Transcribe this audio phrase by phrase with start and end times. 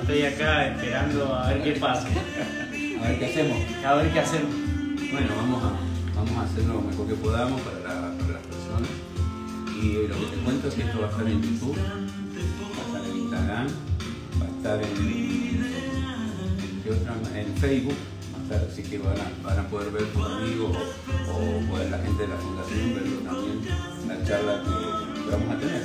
[0.00, 2.06] Estoy acá esperando a ver qué pasa.
[2.08, 3.58] A ver qué hacemos.
[3.84, 4.50] A ver qué hacemos.
[5.12, 5.72] Bueno, vamos a,
[6.16, 8.88] vamos a hacer lo mejor que podamos para, la- para las personas.
[9.82, 12.86] Y lo que te cuento es que esto va a estar en YouTube, va a
[12.86, 13.66] estar en Instagram,
[14.40, 15.60] va a estar en,
[16.82, 17.14] ¿qué otra?
[17.38, 17.96] en Facebook,
[18.70, 20.76] así que van a, van a poder ver tus amigos
[21.28, 23.60] o, o la gente de la fundación verlo también,
[24.08, 25.82] la charla que, vamos a tener.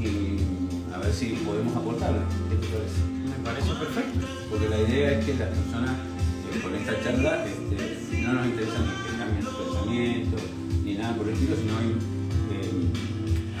[0.00, 2.20] Y a ver si podemos aportarle.
[2.50, 3.00] ¿Qué te parece?
[3.28, 4.26] Me parece perfecto.
[4.50, 8.78] Porque la idea es que las personas eh, con esta charla este, no nos interesa
[8.78, 10.36] ni que cambien su pensamiento
[10.84, 12.88] ni nada por el estilo, sino eh,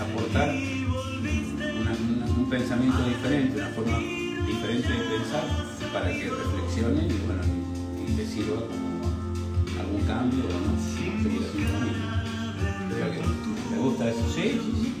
[0.00, 5.44] aportar una- una- un pensamiento diferente, una forma diferente de pensar
[5.92, 7.42] para que reflexionen y bueno,
[8.08, 8.88] y les sirva como
[9.80, 12.17] algún cambio o no,
[12.88, 14.24] Creo que ¿Te gusta eso?
[14.34, 14.94] Sí, sí, sí.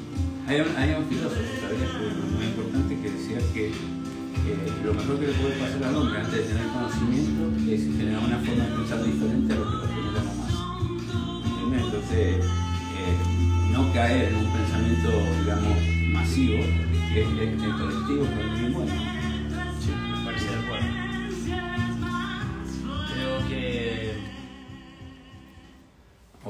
[0.46, 1.90] Hay un, hay un filósofo, ¿sabías?
[2.36, 6.32] Muy importante que decía que eh, lo mejor que le puede pasar al hombre antes
[6.32, 10.22] de tener conocimiento es generar una forma de pensar diferente a lo que lo genera.
[11.44, 11.84] ¿Entiendes?
[11.84, 13.16] Entonces, eh,
[13.72, 15.76] no caer en un pensamiento, digamos,
[16.12, 16.64] masivo,
[17.12, 19.17] que es el, el colectivo, que es muy bueno.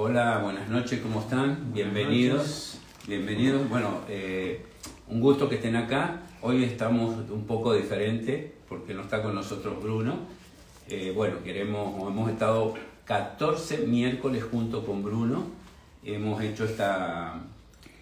[0.09, 1.71] Hola, buenas noches, ¿cómo están?
[1.75, 2.79] Bienvenidos.
[3.07, 3.69] Bienvenidos.
[3.69, 4.65] Bueno, eh,
[5.07, 6.23] un gusto que estén acá.
[6.41, 10.21] Hoy estamos un poco diferente porque no está con nosotros Bruno.
[10.89, 12.73] Eh, bueno, queremos, hemos estado
[13.05, 15.45] 14 miércoles junto con Bruno.
[16.03, 17.43] Hemos hecho esta,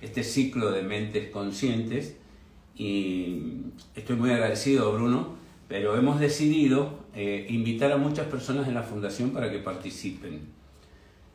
[0.00, 2.14] este ciclo de mentes conscientes
[2.76, 3.64] y
[3.96, 5.34] estoy muy agradecido, Bruno,
[5.66, 10.54] pero hemos decidido eh, invitar a muchas personas en la fundación para que participen.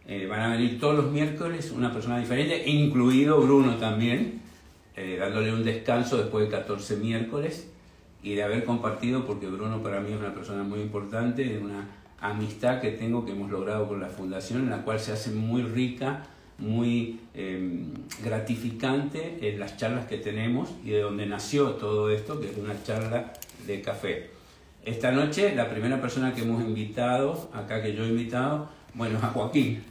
[0.07, 4.41] Eh, van a venir todos los miércoles una persona diferente, incluido Bruno también,
[4.95, 7.69] eh, dándole un descanso después de 14 miércoles
[8.23, 11.87] y de haber compartido, porque Bruno para mí es una persona muy importante, una
[12.19, 15.63] amistad que tengo que hemos logrado con la fundación, en la cual se hace muy
[15.63, 16.23] rica,
[16.57, 17.85] muy eh,
[18.23, 22.81] gratificante en las charlas que tenemos y de donde nació todo esto, que es una
[22.83, 23.33] charla
[23.65, 24.29] de café.
[24.83, 29.27] Esta noche la primera persona que hemos invitado, acá que yo he invitado, bueno, a
[29.27, 29.83] Joaquín.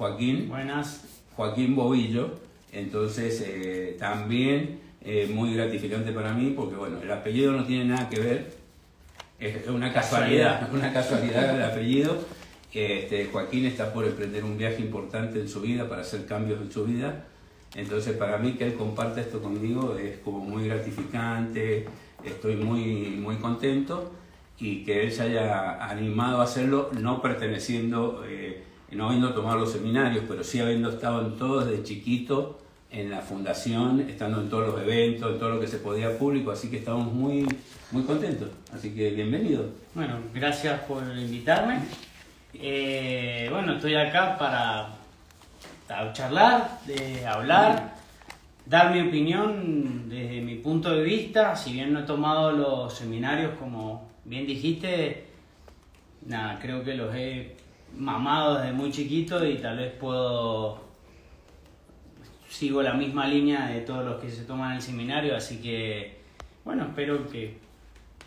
[0.00, 1.04] Joaquín, Buenas.
[1.36, 2.30] Joaquín Bobillo.
[2.72, 8.08] Entonces, eh, también eh, muy gratificante para mí porque, bueno, el apellido no tiene nada
[8.08, 8.54] que ver,
[9.38, 12.16] es una casualidad, una casualidad el apellido.
[12.72, 16.72] Este, Joaquín está por emprender un viaje importante en su vida para hacer cambios en
[16.72, 17.26] su vida.
[17.74, 21.84] Entonces, para mí que él comparte esto conmigo es como muy gratificante,
[22.24, 24.10] estoy muy, muy contento
[24.58, 28.62] y que él se haya animado a hacerlo, no perteneciendo, eh,
[28.96, 32.58] no habiendo tomado los seminarios, pero sí habiendo estado en todo desde chiquito
[32.90, 36.50] en la fundación, estando en todos los eventos, en todo lo que se podía público,
[36.50, 37.46] así que estamos muy,
[37.92, 38.48] muy contentos.
[38.74, 39.66] Así que bienvenido.
[39.94, 41.80] Bueno, gracias por invitarme.
[42.54, 44.88] Eh, bueno, estoy acá para,
[45.86, 47.94] para charlar, de hablar,
[48.66, 51.54] dar mi opinión desde mi punto de vista.
[51.54, 55.26] Si bien no he tomado los seminarios, como bien dijiste,
[56.26, 57.56] nada, creo que los he
[57.96, 60.88] mamado desde muy chiquito y tal vez puedo
[62.48, 66.18] sigo la misma línea de todos los que se toman el seminario, así que
[66.64, 67.56] bueno, espero que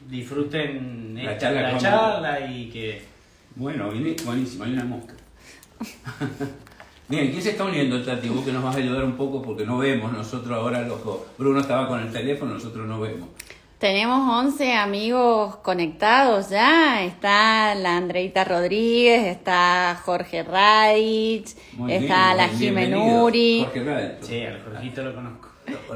[0.10, 3.02] disfruten La esta- charla la charla y que
[3.56, 5.14] Bueno, viene buenísimo, hay una mosca.
[7.10, 8.30] Bien, ¿quién se está uniendo, Tati?
[8.30, 11.20] Vos que nos vas a ayudar un poco porque no vemos nosotros ahora los dos.
[11.38, 13.28] Bruno estaba con el teléfono, nosotros no vemos.
[13.88, 17.04] Tenemos 11 amigos conectados ya.
[17.04, 23.20] Está la Andreita Rodríguez, está Jorge Radich, Muy está bien, la bien, Jimé bienvenidos.
[23.20, 24.18] Nuri, Jorge Rade.
[24.22, 25.50] sí, al Jorgito lo conozco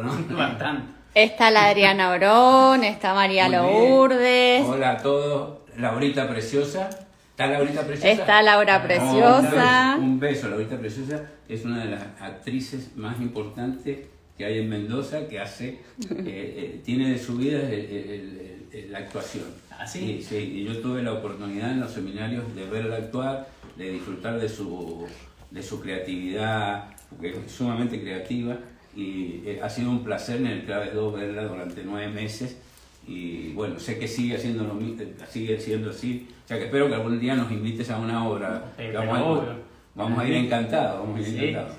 [0.04, 0.36] ¿no?
[0.38, 0.94] bastante.
[1.16, 3.90] está la Adriana Orón, está María Muy bien.
[3.90, 5.60] Lourdes, Hola a todos.
[5.78, 6.90] Laurita Preciosa.
[7.30, 8.12] ¿Está Laurita Preciosa?
[8.12, 9.96] Está Laura Oh, Preciosa.
[9.98, 11.22] un, beso, un beso, Laurita Preciosa.
[11.48, 14.00] Es una de las actrices más importantes
[14.38, 15.80] que hay en Mendoza que hace, eh,
[16.26, 19.46] eh, tiene de su vida el- el- el- la actuación.
[19.72, 20.18] ¿Ah, sí?
[20.20, 24.40] Y, sí, y yo tuve la oportunidad en los seminarios de verla actuar, de disfrutar
[24.40, 25.06] de su,
[25.52, 28.58] de su creatividad, porque es sumamente creativa,
[28.96, 32.58] y eh, ha sido un placer en el Claves 2 verla durante nueve meses,
[33.08, 34.78] y bueno, sé que sigue haciendo lo
[35.30, 38.74] sigue siendo así, o sea que espero que algún día nos invites a una obra.
[38.94, 39.46] Vamos,
[39.96, 41.78] vamos a ir encantados, vamos a ir Sí, encantados.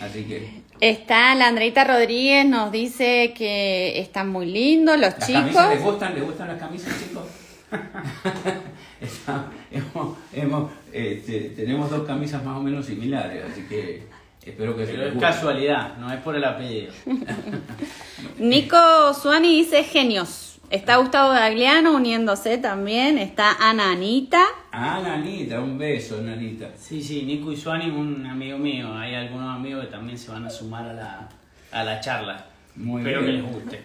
[0.00, 5.42] Así que Está la Andreita Rodríguez, nos dice que están muy lindos los ¿Las chicos.
[5.42, 6.14] camisas les gustan?
[6.14, 7.24] ¿Les gustan las camisas, chicos?
[9.00, 14.06] Está- hemos- hemos, este, tenemos dos camisas más o menos similares, así que
[14.46, 16.90] Espero que se Pero les es casualidad, no es por el apellido.
[18.38, 20.47] Nico Suani dice genios.
[20.70, 23.16] Está Gustavo Gagliano uniéndose también.
[23.16, 24.44] Está Ana Anita.
[24.70, 26.68] Ah, Nanita, un beso, Nanita.
[26.76, 28.94] Sí, sí, Nico Isuani, un amigo mío.
[28.94, 31.28] Hay algunos amigos que también se van a sumar a la,
[31.72, 32.44] a la charla.
[32.76, 33.36] Muy Espero bien.
[33.36, 33.80] que les guste.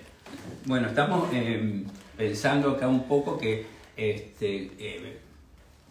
[0.65, 1.85] Bueno, estamos eh,
[2.17, 3.65] pensando acá un poco que
[3.95, 5.19] este, eh,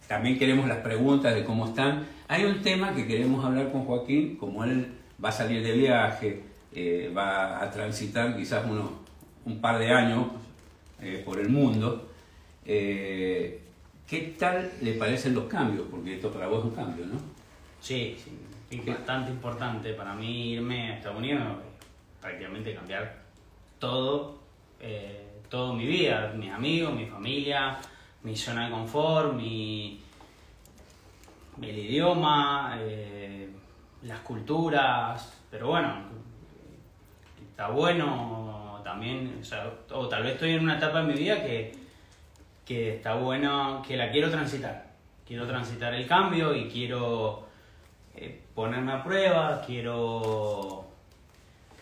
[0.06, 2.04] también queremos las preguntas de cómo están.
[2.28, 4.92] Hay un tema que queremos hablar con Joaquín, como él
[5.24, 6.42] va a salir de viaje,
[6.74, 8.92] eh, va a transitar quizás uno,
[9.46, 10.26] un par de años
[11.02, 12.08] eh, por el mundo.
[12.64, 13.58] eh,
[14.06, 15.86] ¿Qué tal le parecen los cambios?
[15.90, 17.18] Porque esto para vos es un cambio, ¿no?
[17.80, 18.16] Sí,
[18.70, 21.42] es bastante importante para mí irme a Estados Unidos,
[22.20, 23.22] prácticamente cambiar
[23.78, 24.38] todo,
[24.80, 27.78] eh, todo mi vida, mis amigos, mi familia,
[28.22, 29.98] mi zona de confort, mi,
[31.60, 33.48] el idioma, eh,
[34.02, 36.02] las culturas, pero bueno,
[37.50, 38.51] está bueno
[38.82, 41.72] también, o, sea, o tal vez estoy en una etapa en mi vida que,
[42.64, 44.92] que está bueno, que la quiero transitar.
[45.26, 47.46] Quiero transitar el cambio y quiero
[48.14, 50.84] eh, ponerme a prueba, quiero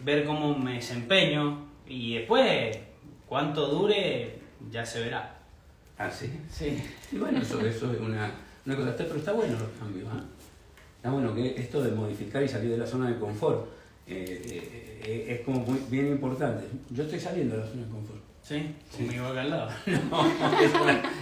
[0.01, 2.79] ver cómo me desempeño y después,
[3.27, 4.39] cuánto dure,
[4.71, 5.37] ya se verá.
[5.99, 6.31] Ah, sí.
[6.51, 6.83] Sí.
[7.13, 8.31] Y bueno, eso, eso es una,
[8.65, 10.09] una cosa, pero está bueno los cambios.
[10.13, 10.23] ¿ah?
[10.97, 13.80] Está bueno que esto de modificar y salir de la zona de confort
[14.11, 16.65] eh, eh, eh, es como muy, bien importante.
[16.91, 18.21] Yo estoy saliendo de la zona de confort.
[18.43, 18.75] ¿Sí?
[18.97, 19.71] Conmigo acá al lado.
[20.11, 20.27] No,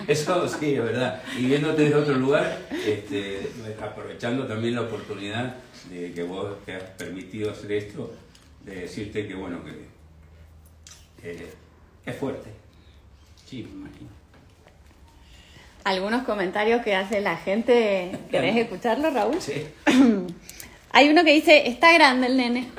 [0.07, 1.23] eso, eso sí, es verdad.
[1.39, 3.51] Y viéndote desde otro lugar, este,
[3.81, 5.57] aprovechando también la oportunidad
[5.91, 8.15] de que vos te has permitido hacer esto,
[8.65, 11.53] de decirte que bueno, que eh,
[12.07, 12.51] es fuerte.
[13.45, 14.09] Sí, me imagino.
[15.85, 18.19] Algunos comentarios que hace la gente.
[18.31, 19.41] ¿Querés escucharlo, Raúl?
[19.41, 19.67] Sí.
[20.99, 22.67] Hay uno que dice, está grande el nene.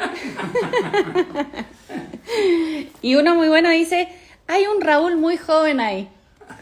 [3.02, 4.10] y uno muy bueno dice,
[4.46, 6.10] hay un Raúl muy joven ahí.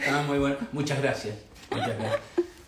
[0.07, 0.57] Ah, muy bueno.
[0.71, 1.33] Muchas gracias.
[1.71, 2.21] Muchas gracias.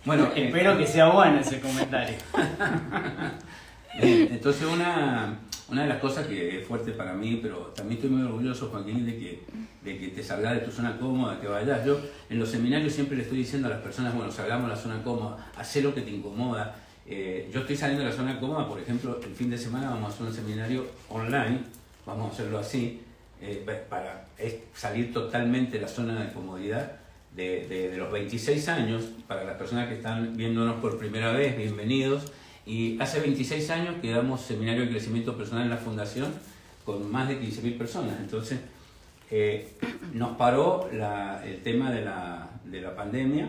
[0.06, 2.16] Bueno, Espero que sea bueno ese comentario.
[3.94, 5.38] Entonces una,
[5.70, 9.06] una de las cosas que es fuerte para mí, pero también estoy muy orgulloso, Joaquín,
[9.06, 9.44] de que,
[9.84, 11.86] de que te salgas de tu zona cómoda, que vayas.
[11.86, 14.82] Yo en los seminarios siempre le estoy diciendo a las personas, bueno, salgamos de la
[14.82, 16.76] zona cómoda, haz lo que te incomoda.
[17.12, 20.12] Eh, yo estoy saliendo de la zona cómoda, por ejemplo, el fin de semana vamos
[20.12, 21.60] a hacer un seminario online,
[22.06, 23.02] vamos a hacerlo así,
[23.42, 24.28] eh, para
[24.76, 26.92] salir totalmente de la zona de comodidad.
[27.36, 31.56] De, de- de los 26 años, para las personas que están viéndonos por primera vez,
[31.56, 32.32] bienvenidos.
[32.66, 36.34] Y hace 26 años que damos seminario de crecimiento personal en la fundación
[36.86, 38.16] con más de 15.000 personas.
[38.20, 38.60] Entonces,
[39.32, 39.70] eh,
[40.14, 43.48] nos paró la- el tema de la, de la pandemia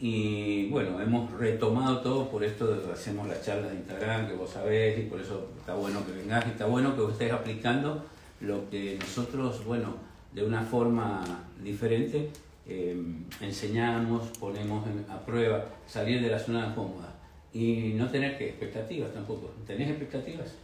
[0.00, 4.98] y bueno, hemos retomado todo por esto hacemos las charlas de Instagram, que vos sabés,
[4.98, 8.04] y por eso está bueno que vengas y está bueno que estés aplicando
[8.40, 9.94] lo que nosotros, bueno,
[10.32, 11.24] de una forma
[11.62, 12.30] diferente
[12.68, 13.02] eh,
[13.40, 17.14] enseñamos, ponemos a prueba, salir de la zona cómoda
[17.52, 19.50] y no tener que expectativas tampoco.
[19.66, 20.54] ¿Tenés expectativas?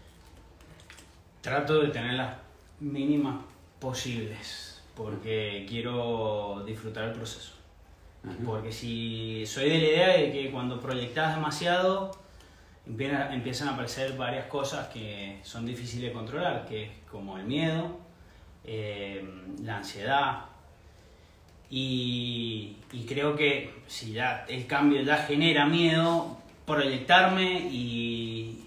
[1.40, 2.36] Trato de tener las
[2.78, 3.42] mínimas
[3.80, 7.53] posibles, porque quiero disfrutar el proceso.
[8.44, 12.10] Porque si soy de la idea de que cuando proyectas demasiado,
[12.86, 17.44] empieza- empiezan a aparecer varias cosas que son difíciles de controlar, que es como el
[17.44, 17.98] miedo,
[18.64, 19.22] eh,
[19.62, 20.44] la ansiedad.
[21.70, 22.76] Y,
[23.08, 28.64] creo que si ya el cambio ya genera miedo, proyectarme y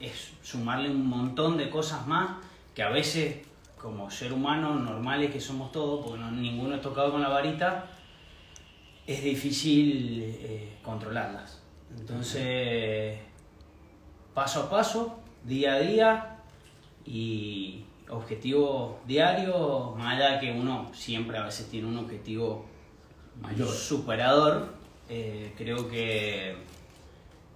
[0.00, 2.30] es sumarle un montón de cosas más
[2.74, 3.36] que a veces
[3.80, 7.86] como ser humano normales que somos todos, porque no- ninguno es tocado con la varita,
[9.08, 11.62] es difícil eh, controlarlas.
[11.98, 13.18] Entonces,
[14.34, 16.36] paso a paso, día a día
[17.06, 22.66] y objetivo diario, más allá que uno siempre a veces tiene un objetivo
[23.40, 23.68] Mayor.
[23.68, 24.74] superador,
[25.08, 26.54] eh, creo que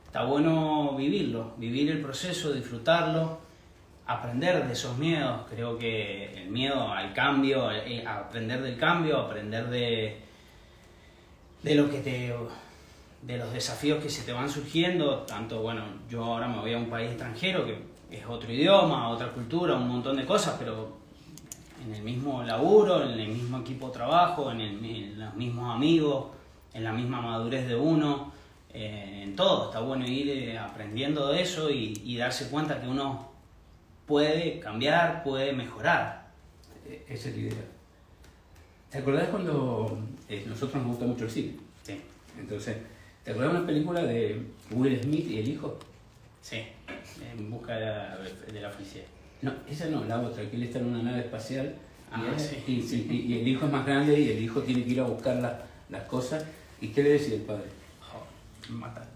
[0.06, 3.40] está bueno vivirlo, vivir el proceso, disfrutarlo,
[4.06, 5.42] aprender de esos miedos.
[5.50, 10.32] Creo que el miedo al cambio, eh, aprender del cambio, aprender de,
[11.62, 12.35] de lo que te
[13.23, 16.78] de los desafíos que se te van surgiendo, tanto bueno, yo ahora me voy a
[16.78, 17.78] un país extranjero que
[18.11, 20.97] es otro idioma, otra cultura, un montón de cosas, pero
[21.85, 26.26] en el mismo laburo, en el mismo equipo de trabajo, en, el- los mismos amigos,
[26.75, 28.33] en la misma madurez de uno,
[28.75, 29.66] eh, en todo.
[29.66, 33.31] Está bueno ir eh, aprendiendo de eso y, darse cuenta que uno
[34.07, 36.26] puede cambiar, puede mejorar.
[36.87, 37.64] Eh, Esa es la idea.
[38.90, 39.99] ¿Te acordás cuando
[40.37, 41.53] eh, nosotros nos gusta mucho el cine?
[41.83, 42.01] Sí.
[42.39, 42.77] Entonces,
[43.25, 45.79] ¿te de una película de Will Smith y el hijo?
[46.41, 46.62] Sí,
[47.37, 48.19] en busca de la,
[48.53, 49.05] de la felicidad.
[49.43, 51.75] No, esa no, la otra, que él está en una nave espacial
[52.11, 52.57] y, Ah, él- sí.
[52.67, 55.05] y- y- y el hijo es más grande y el hijo tiene que ir a
[55.05, 56.45] buscar la- las cosas.
[56.81, 57.65] ¿Y qué le decía el padre?
[58.71, 59.07] Mata.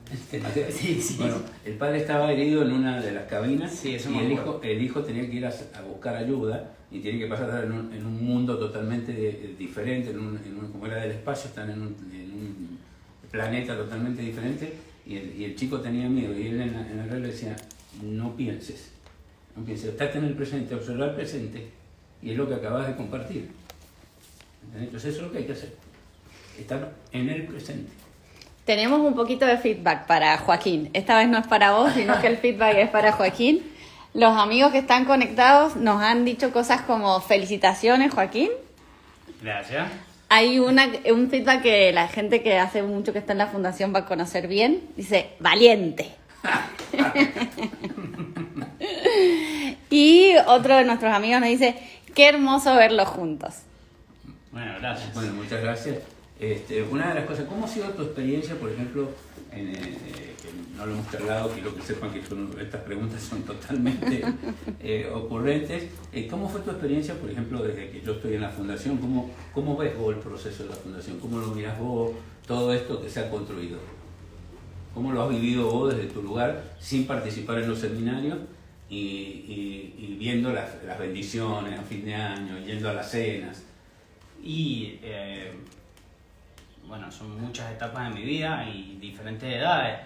[0.71, 1.17] Sí, sí.
[1.19, 4.83] Bueno, el padre estaba herido en una de las cabinas Sí, y el hijo, el
[4.83, 8.07] hijo tenía que ir a, a buscar ayuda y tiene que pasar en un, en
[8.07, 11.83] un mundo totalmente de- diferente, en un, en un- como era del espacio, están en
[11.83, 12.79] un, en un
[13.31, 14.73] planeta totalmente diferente
[15.05, 17.57] y el, y el chico tenía miedo y él en la, en la regla decía,
[18.03, 18.91] no pienses,
[19.57, 21.69] no pienses, estate en el presente, observa el presente
[22.23, 23.49] y es lo que acabas de compartir.
[24.65, 24.87] ¿Entendés?
[24.89, 25.75] Entonces eso es lo que hay que hacer,
[26.59, 27.91] estar en el presente.
[28.65, 30.91] Tenemos un poquito de feedback para Joaquín.
[30.93, 33.63] Esta vez no es para vos, sino que el feedback es para Joaquín.
[34.17, 38.49] Los amigos que están conectados nos han dicho cosas como felicitaciones, Joaquín.
[39.43, 39.89] Gracias.
[40.31, 43.95] Hay una, un feedback que la gente que hace mucho que está en la fundación
[43.95, 44.89] va a conocer bien.
[44.97, 46.15] Dice, valiente.
[49.91, 51.77] y otro de nuestros amigos nos dice,
[52.15, 53.57] qué hermoso verlos juntos.
[54.51, 55.13] Bueno, gracias.
[55.13, 55.99] Bueno, muchas gracias.
[56.41, 59.11] Este, una de las cosas, ¿cómo ha sido tu experiencia, por ejemplo,
[59.57, 63.43] en, eh, que no lo hemos charlado, quiero que sepan que son- estas preguntas son
[63.43, 64.23] totalmente
[64.81, 65.85] eh, ocurrentes.
[66.13, 68.99] Eh, ¿Cómo fue tu experiencia, por ejemplo, desde que yo estoy en la fundación?
[68.99, 71.19] ¿Cómo, ¿Cómo ves vos el proceso de la fundación?
[71.19, 72.13] ¿Cómo lo miras vos,
[72.47, 73.79] todo esto que se ha construido?
[74.95, 78.39] ¿Cómo lo has vivido vos desde tu lugar sin participar en los seminarios
[78.89, 83.63] y, y- y viendo las, las bendiciones a fin de año, yendo a las cenas?
[84.43, 85.53] Y eh,
[86.87, 90.01] bueno, son muchas etapas de mi vida y diferentes edades.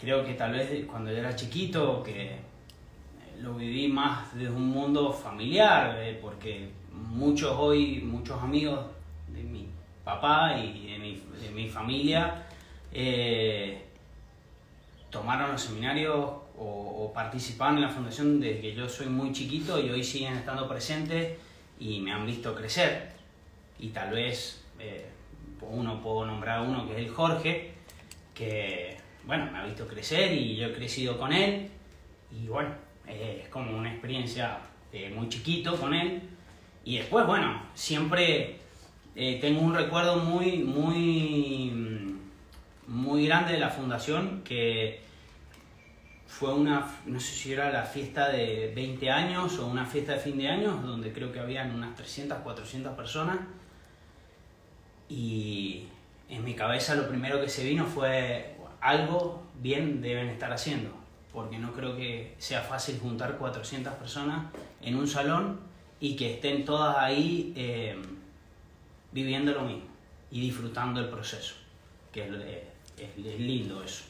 [0.00, 2.36] Creo que tal vez cuando yo era chiquito, que
[3.40, 8.80] lo viví más desde un mundo familiar, eh, porque muchos hoy, muchos amigos
[9.28, 9.68] de mi
[10.04, 12.46] papá y de mi, de mi familia
[12.92, 13.84] eh,
[15.10, 16.16] tomaron los seminarios
[16.58, 20.34] o, o participaron en la fundación desde que yo soy muy chiquito y hoy siguen
[20.34, 21.38] estando presentes
[21.78, 23.12] y me han visto crecer.
[23.78, 25.06] Y tal vez eh,
[25.68, 27.72] uno puedo nombrar uno que es el Jorge,
[28.34, 31.70] que bueno, me ha visto crecer y yo he crecido con él.
[32.30, 32.70] Y bueno,
[33.06, 34.58] es como una experiencia
[34.92, 36.22] eh, muy chiquito con él.
[36.84, 38.56] Y después, bueno, siempre
[39.14, 42.18] eh, tengo un recuerdo muy, muy, mm,
[42.88, 45.00] muy grande de la fundación que
[46.26, 50.20] fue una, no sé si era la fiesta de 20 años o una fiesta de
[50.20, 53.38] fin de año, donde creo que habían unas 300, 400 personas.
[55.10, 55.84] Y
[56.28, 60.90] en mi cabeza lo primero que se vino fue algo bien deben estar haciendo,
[61.32, 64.46] porque no creo que sea fácil juntar 400 personas
[64.80, 65.58] en un salón
[65.98, 67.96] y que estén todas ahí eh,
[69.12, 69.82] viviendo lo mismo
[70.30, 71.54] y disfrutando el proceso,
[72.12, 72.30] que es,
[72.96, 74.04] es- es lindo eso.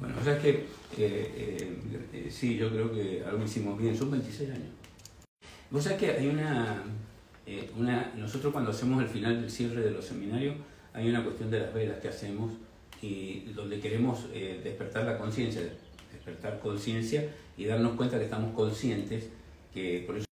[0.00, 0.66] Bueno, o sea que eh,
[0.98, 1.78] eh,
[2.12, 4.68] eh, sí, yo creo que algo hicimos bien, son 26 años.
[5.70, 6.82] Vos sabés que hay una,
[7.46, 10.56] eh, una, nosotros cuando hacemos el final del cierre de los seminarios,
[10.92, 12.52] hay una cuestión de las velas que hacemos
[13.00, 15.62] y donde queremos eh, despertar la conciencia,
[16.12, 19.28] despertar conciencia y darnos cuenta que estamos conscientes,
[19.74, 20.26] que por eso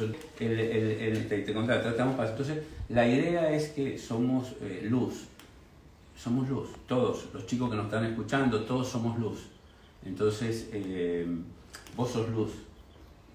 [0.00, 4.86] el, el, el- te, te contaba, tratamos para- Entonces, la idea es que somos eh,
[4.88, 5.24] luz,
[6.16, 9.40] somos luz, todos, los chicos que nos están escuchando, todos somos luz.
[10.04, 11.26] Entonces, eh,
[11.96, 12.50] vos sos luz,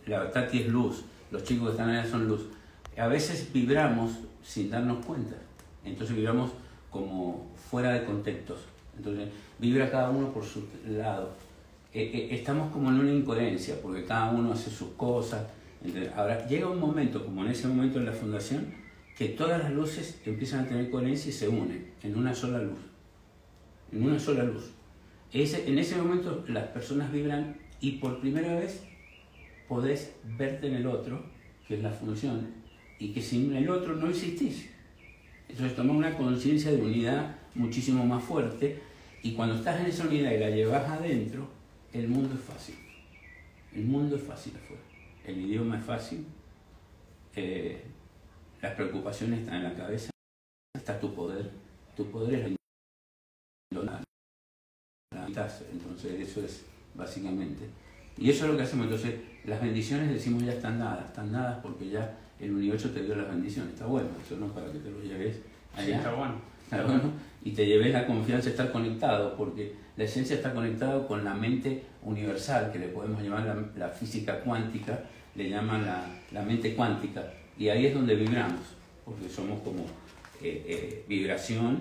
[0.08, 2.42] la Tati es luz, los chicos que están allá son luz.
[2.98, 4.12] A veces vibramos
[4.44, 5.36] sin darnos cuenta,
[5.84, 6.52] entonces vibramos
[6.92, 8.60] como fuera de contextos.
[8.98, 9.30] Entonces,
[9.60, 11.30] vibra cada uno por su lado.
[11.94, 15.44] Eh, eh, estamos como en una incoherencia, porque cada uno hace sus cosas.
[16.16, 18.74] Ahora, llega un momento, como en ese momento en la fundación,
[19.18, 22.80] que todas las luces empiezan a tener coherencia y se unen en una sola luz.
[23.92, 24.72] En una sola luz.
[25.32, 28.84] Ese, en ese momento las personas vibran y por primera vez
[29.68, 31.26] podés verte en el otro,
[31.68, 32.48] que es la función,
[33.00, 34.70] y que sin el otro no existís.
[35.48, 38.80] Entonces toma una conciencia de unidad muchísimo más fuerte
[39.24, 41.48] y cuando estás en esa unidad y la llevas adentro,
[41.94, 42.76] el mundo es fácil.
[43.74, 44.82] El mundo es fácil afuera.
[45.28, 46.26] El idioma es fácil.
[47.36, 47.84] eh,
[48.62, 50.10] las preocupaciones están en la cabeza.
[50.76, 51.50] Está tu poder.
[51.96, 52.56] Tu poder es
[53.84, 54.02] la.
[55.72, 57.66] Entonces eso es básicamente.
[58.18, 58.86] Y eso es lo que hacemos.
[58.86, 59.16] Entonces
[59.46, 61.06] las bendiciones decimos ya están dadas.
[61.06, 63.74] Están dadas porque ya el universo te dio las bendiciones.
[63.74, 64.10] Está bueno.
[64.24, 65.36] Eso no es para que te lo lleves
[65.76, 65.98] Sí, allá.
[65.98, 66.36] está bueno.
[66.64, 67.12] Está bueno,
[67.44, 71.34] y te lleves la confianza de estar conectado, porque la esencia está conectada con la
[71.34, 75.00] mente universal, que le podemos llamar la, la física cuántica,
[75.36, 77.24] le llaman la, la mente cuántica,
[77.58, 78.60] y ahí es donde vibramos,
[79.06, 79.84] porque somos como
[80.42, 81.80] eh, eh, vibración,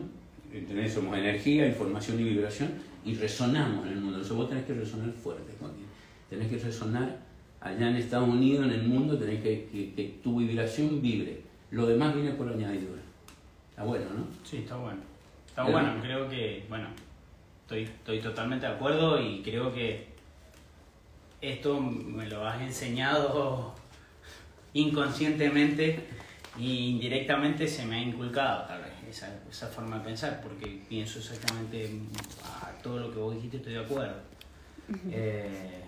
[0.52, 0.92] ¿entendés?
[0.94, 2.70] somos energía, información y vibración,
[3.04, 4.16] y resonamos en el mundo.
[4.18, 5.84] Entonces vos tenés que resonar fuerte, Joaquín.
[6.30, 7.18] tenés que resonar
[7.60, 11.40] allá en Estados Unidos, en el mundo, tenés que, que, que tu vibración vibre.
[11.70, 13.00] Lo demás viene por añadidura.
[13.70, 14.26] Está bueno, ¿no?
[14.44, 15.00] Sí, está bueno.
[15.48, 16.86] Está Pero- bueno, creo que, bueno,
[17.64, 20.06] estoy, estoy totalmente de acuerdo y creo que
[21.40, 23.74] esto me lo has enseñado
[24.74, 26.06] inconscientemente
[26.58, 31.18] y indirectamente se me ha inculcado tal vez esa, esa forma de pensar porque pienso
[31.18, 31.90] exactamente
[32.44, 34.16] a todo lo que vos dijiste, estoy de acuerdo.
[35.10, 35.82] Eh,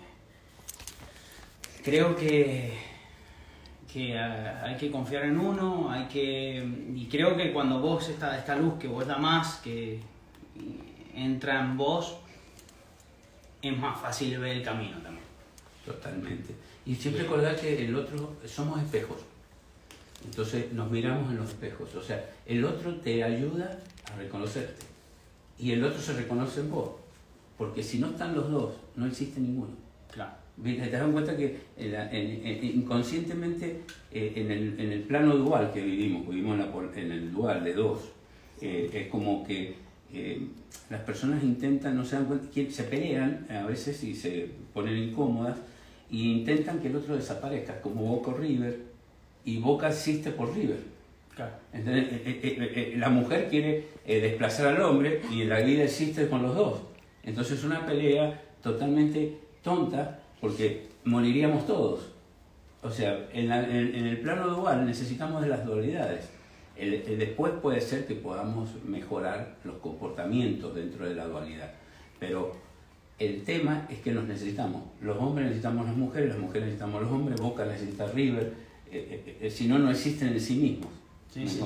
[1.83, 2.97] creo que
[3.91, 8.37] que ah, hay que confiar en uno, hay que y creo que cuando vos esta
[8.37, 10.01] esta luz que vos da más que
[11.17, 12.17] entra en vos
[13.61, 15.25] es más fácil ver el camino también.
[15.85, 16.53] Totalmente.
[16.85, 19.17] Y siempre recordar que el otro, somos espejos.
[20.25, 21.93] Entonces nos miramos en los espejos.
[21.95, 23.79] O sea, el otro te ayuda
[24.11, 24.85] a reconocerte.
[25.59, 26.91] Y el otro se reconoce en vos.
[27.57, 29.71] Porque si no están los dos, no existe ninguno.
[30.11, 30.31] Claro.
[30.63, 33.81] Te das cuenta que en la- en- en- inconscientemente
[34.11, 36.71] eh, en, el, en el plano dual que vivimos, vivimos en, la
[37.11, 37.99] el dual de dos,
[38.61, 39.75] eh, es como que
[40.13, 40.47] eh,
[40.89, 45.57] las personas intentan, no se dan cuenta, se pelean a veces y se ponen incómodas
[46.11, 48.79] e intentan que el otro desaparezca, como Boca River,
[49.45, 50.77] y Boca existe por River.
[51.35, 51.51] Claro.
[51.73, 56.41] Entonces, eh, eh, eh, la mujer quiere desplazar al hombre y la vida existe con
[56.43, 56.79] los dos.
[57.23, 62.09] Entonces es una pelea totalmente tonta porque moriríamos todos.
[62.81, 66.29] O sea, en, la- en- en el plano dual necesitamos de las dualidades.
[66.77, 71.71] El, el después puede ser que podamos mejorar los comportamientos dentro de la dualidad.
[72.19, 72.55] Pero
[73.19, 74.83] el tema es que nos necesitamos.
[75.01, 78.53] Los hombres necesitamos las mujeres, las mujeres necesitamos los hombres, Boca necesita River.
[78.91, 80.91] eh, eh, eh, si no, no existen en sí mismos.
[81.33, 81.59] Sí, ¿Me sí,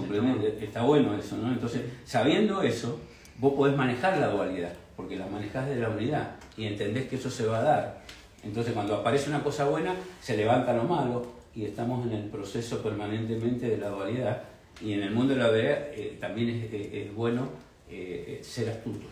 [0.61, 1.51] Está bueno eso, ¿no?
[1.51, 2.99] Entonces, sabiendo eso,
[3.37, 7.29] vos podés manejar la dualidad, porque la manejás de la unidad y entendés que eso
[7.29, 8.01] se va a dar.
[8.43, 12.81] Entonces, cuando aparece una cosa buena, se levanta lo malo y estamos en el proceso
[12.81, 14.41] permanentemente de la dualidad.
[14.79, 17.49] Y en el mundo de la dualidad eh, también es, es- es bueno
[17.89, 19.05] eh, eh, ser astuto,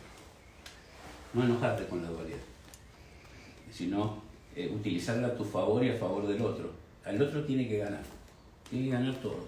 [1.34, 2.38] no enojarte con la dualidad,
[3.72, 4.22] sino
[4.56, 6.72] eh, utilizarla a tu favor y a favor del otro.
[7.06, 8.02] El otro tiene que ganar,
[8.70, 9.46] tiene que ganar todos.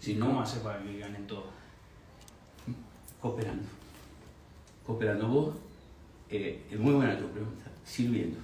[0.00, 1.44] Si no, ¿Cómo hace para que ganen todos?
[3.20, 3.64] Cooperando.
[4.86, 5.54] Cooperando vos,
[6.30, 8.38] es muy buena tu pregunta, sirviendo,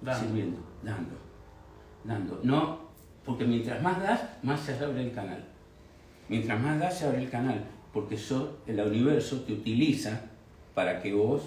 [0.00, 0.26] Dando.
[0.26, 1.14] sirviendo, dando,
[2.04, 2.40] dando.
[2.42, 2.87] No,
[3.28, 5.44] porque mientras más das, más se abre el canal.
[6.30, 7.62] Mientras más das, se abre el canal,
[7.92, 10.22] porque eso, el universo te utiliza
[10.72, 11.42] para que vos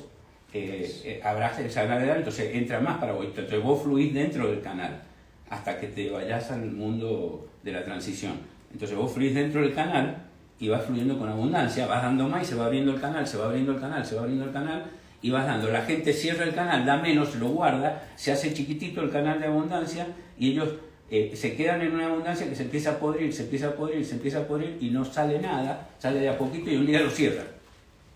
[0.54, 4.62] eh, eh, abraces el canal, entonces entra más para vos, entonces vos fluís dentro del
[4.62, 5.02] canal
[5.50, 8.34] hasta que te vayas al mundo de la transición.
[8.72, 10.18] Entonces vos fluís dentro del canal
[10.60, 13.38] y vas fluyendo con abundancia, vas dando más y se va abriendo el canal, se
[13.38, 14.84] va abriendo el canal, se va abriendo el canal
[15.20, 15.72] y vas dando.
[15.72, 19.48] La gente cierra el canal, da menos, lo guarda, se hace chiquitito el canal de
[19.48, 20.06] abundancia
[20.38, 20.70] y ellos
[21.12, 24.04] eh, se quedan en una abundancia que se empieza a podrir, se empieza a podrir,
[24.06, 27.02] se empieza a podrir y no sale nada, sale de a poquito y un día
[27.02, 27.46] lo cierran.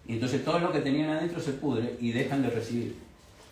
[0.07, 2.95] Y entonces todo lo que tenían adentro se pudre y dejan de recibir.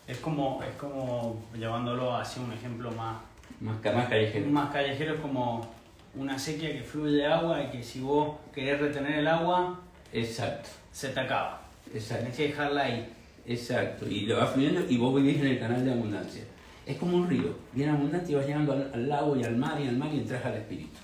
[0.07, 3.17] Es como, es como llevándolo hacia un ejemplo más,
[3.61, 4.45] Más, ca- más callejero.
[4.49, 5.69] más callejero, es como
[6.15, 9.79] una sequía que fluye de agua y que si vos querés retener el agua,
[10.11, 11.61] Exacto, se te acaba.
[11.93, 12.23] exacto.
[12.23, 13.09] Tenés que dejarla ahí.
[13.47, 16.43] Exacto, y lo vas fluyendo y vos vivís en el canal de abundancia.
[16.85, 19.79] Es como un río, bien abundante y vas llegando al, al lago y al mar
[19.79, 20.97] y al mar y entras al espíritu.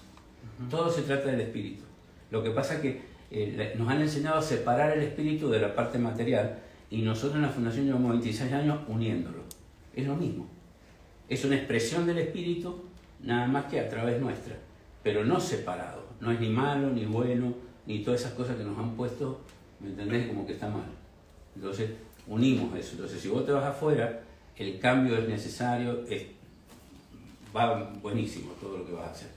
[0.70, 1.84] Todo se trata del espíritu.
[2.32, 5.76] Lo que pasa es que eh, nos han enseñado a separar el espíritu de la
[5.76, 9.44] parte material y nosotros en la Fundación llevamos 26 años uniéndolo.
[9.96, 10.48] Es lo mismo.
[11.28, 12.84] Es una expresión del espíritu
[13.22, 14.56] nada más que a través nuestra,
[15.04, 16.08] pero no separado.
[16.20, 17.54] No es ni malo, ni bueno,
[17.86, 19.42] ni todas esas cosas que nos han puesto,
[19.80, 20.28] ¿me entendés?
[20.28, 20.89] Como que está mal.
[21.56, 21.92] Entonces,
[22.28, 22.94] unimos eso.
[22.94, 24.22] Entonces, si vos te vas afuera,
[24.60, 26.28] el cambio es necesario, es-
[27.56, 29.30] va buenísimo todo lo que vas a hacer.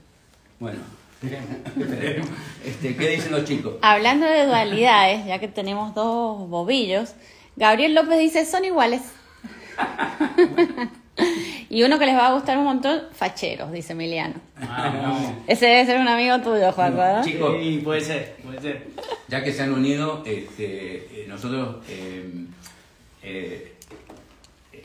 [0.59, 0.79] Bueno,
[2.65, 3.75] Este, ¿Qué dicen los chicos?
[3.81, 7.13] Hablando de dualidades, ya que tenemos dos bobillos,
[7.55, 9.01] Gabriel López dice, son iguales.
[11.69, 14.35] y uno que les va a gustar un montón, facheros, dice Emiliano.
[14.61, 17.19] Ah, Ese debe ser un amigo tuyo, Juan, ¿verdad?
[17.19, 17.23] no.
[17.25, 17.55] Chicos.
[17.61, 18.87] Sí, puede ser, puede ser.
[19.27, 22.45] Ya que se han unido, este, eh, nosotros, eh,
[23.23, 23.72] eh,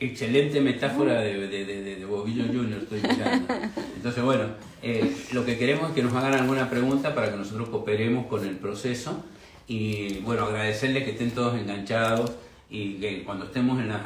[0.00, 3.54] excelente metáfora de, de, de, Bobillo Junior estoy mirando.
[3.96, 4.44] Entonces, bueno,
[4.82, 8.46] eh, lo que queremos es que nos hagan alguna pregunta para que nosotros cooperemos con
[8.46, 9.24] el proceso
[9.66, 12.32] y, bueno, agradecerles que estén todos enganchados
[12.70, 14.02] y que cuando estemos en las,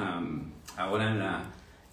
[0.77, 1.45] ahora en, la,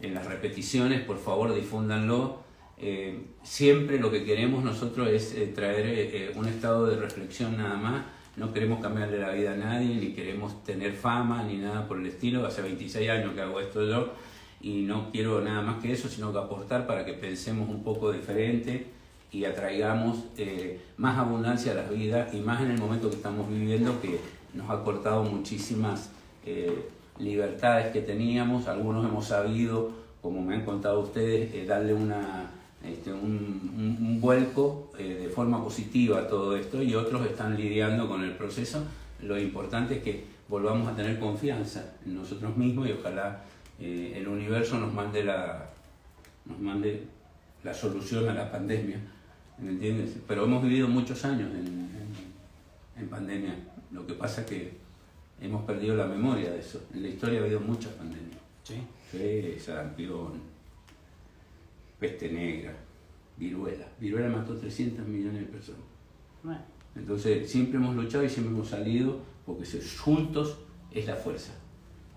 [0.02, 2.44] en las repeticiones, por favor, difúndanlo.
[2.82, 7.76] Eh, siempre lo que queremos nosotros es eh, traer eh, un estado de reflexión nada
[7.76, 8.06] más.
[8.40, 12.06] No queremos cambiarle la vida a nadie, ni queremos tener fama, ni nada por el
[12.06, 12.46] estilo.
[12.46, 14.14] Hace 26 años que hago esto yo
[14.62, 18.14] y no quiero nada más que eso, sino que aportar para que pensemos un poco
[18.14, 18.88] diferente
[19.34, 23.50] y atraigamos eh, más abundancia a las vidas y más en el momento que estamos
[23.50, 24.22] viviendo que
[24.54, 26.12] nos ha cortado muchísimas
[26.46, 28.70] eh, libertades que teníamos.
[28.70, 32.50] Algunos hemos sabido, como me han contado ustedes, eh, darle una,
[32.84, 37.56] este, un, un- un vuelco eh, de forma positiva a todo esto y otros están
[37.58, 38.84] lidiando con el proceso.
[39.22, 43.44] Lo importante es que volvamos a tener confianza en nosotros mismos y ojalá
[43.80, 45.70] eh, el universo nos mande la,
[46.46, 47.04] nos mande
[47.64, 49.00] la solución a la pandemia.
[49.58, 50.12] ¿Me entiendes?
[50.28, 51.90] Pero hemos vivido muchos años en, en-
[53.02, 53.56] en pandemia.
[53.92, 54.74] Lo que pasa es que
[55.42, 56.82] hemos perdido la memoria de eso.
[56.94, 58.38] En la historia ha habido muchas pandemias.
[58.64, 58.76] Sí.
[59.12, 60.34] Sí, sarampión,
[62.00, 62.74] peste negra,
[63.38, 63.88] viruela.
[64.00, 65.82] Viruela mató 300 millones de personas.
[66.44, 66.62] Bueno,
[66.96, 69.66] Entonces, siempre hemos luchado y siempre hemos salido porque
[70.00, 70.58] juntos
[70.92, 71.54] es la fuerza.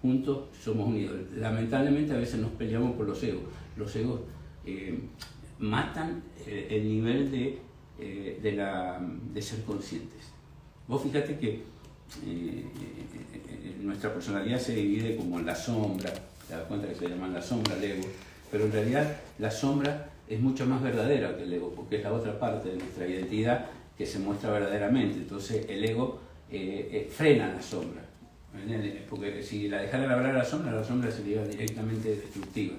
[0.01, 1.17] Juntos somos unidos.
[1.37, 3.43] Lamentablemente a veces nos peleamos por los egos.
[3.77, 4.21] Los egos
[4.67, 4.99] eh,
[5.59, 7.59] matan eh, el nivel de,
[7.99, 9.01] eh, de, la-
[9.33, 10.33] de ser conscientes.
[10.89, 11.63] Vos fíjate que
[13.83, 16.13] nuestra personalidad se divide como en la sombra,
[16.47, 18.05] te das cuenta que se llama la sombra, el ego,
[18.53, 22.13] pero en realidad la sombra es mucho más verdadera que el ego, porque es la
[22.13, 23.67] otra parte de nuestra identidad
[23.99, 25.19] que se muestra verdaderamente.
[25.19, 28.03] Entonces el ego eh, eh, frena la sombra,
[29.09, 32.77] porque si la dejaran hablar a la sombra, la sombra sería directamente destructiva.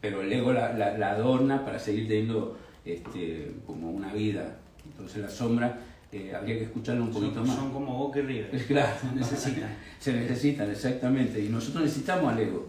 [0.00, 4.56] Pero el ego la, la- la adorna para seguir teniendo este, como una vida.
[4.86, 5.78] Entonces la sombra
[6.12, 7.56] eh, habría que escucharla un poquito son, más.
[7.56, 8.64] son como Boca y River.
[8.66, 9.70] Claro, necesitan.
[10.00, 11.38] Se necesitan, exactamente.
[11.44, 12.66] Y nosotros necesitamos al ego,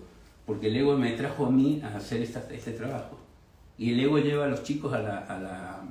[0.52, 3.18] porque el ego me trajo a mí a hacer esta- este trabajo.
[3.78, 5.82] Y el ego lleva a los chicos a la, a la,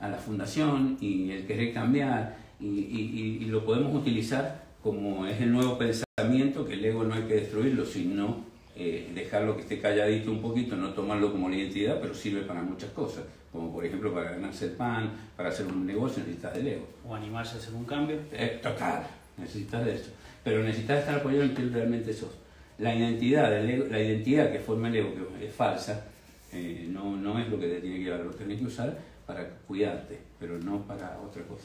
[0.00, 5.40] a la fundación y el querer cambiar, y, y- y- lo podemos utilizar como es
[5.40, 8.44] el nuevo pensamiento, que el ego no hay que destruirlo, sino
[8.74, 12.62] eh, dejarlo que esté calladito un poquito, no tomarlo como la identidad, pero sirve para
[12.62, 13.22] muchas cosas,
[13.52, 16.86] como por ejemplo para ganarse el pan, para hacer un negocio necesitas del ego.
[17.08, 18.16] O animarse a hacer un cambio.
[18.32, 19.06] Eh, total,
[19.38, 20.10] necesitas de eso.
[20.42, 22.30] Pero necesitas estar apoyado en quien realmente sos.
[22.78, 26.04] La identidad, del ego- la identidad que forma el ego, que es falsa,
[26.52, 29.48] eh, no, no es lo que te tiene que llevar, lo tenés que usar para
[29.66, 31.64] cuidarte, pero no para otra cosa.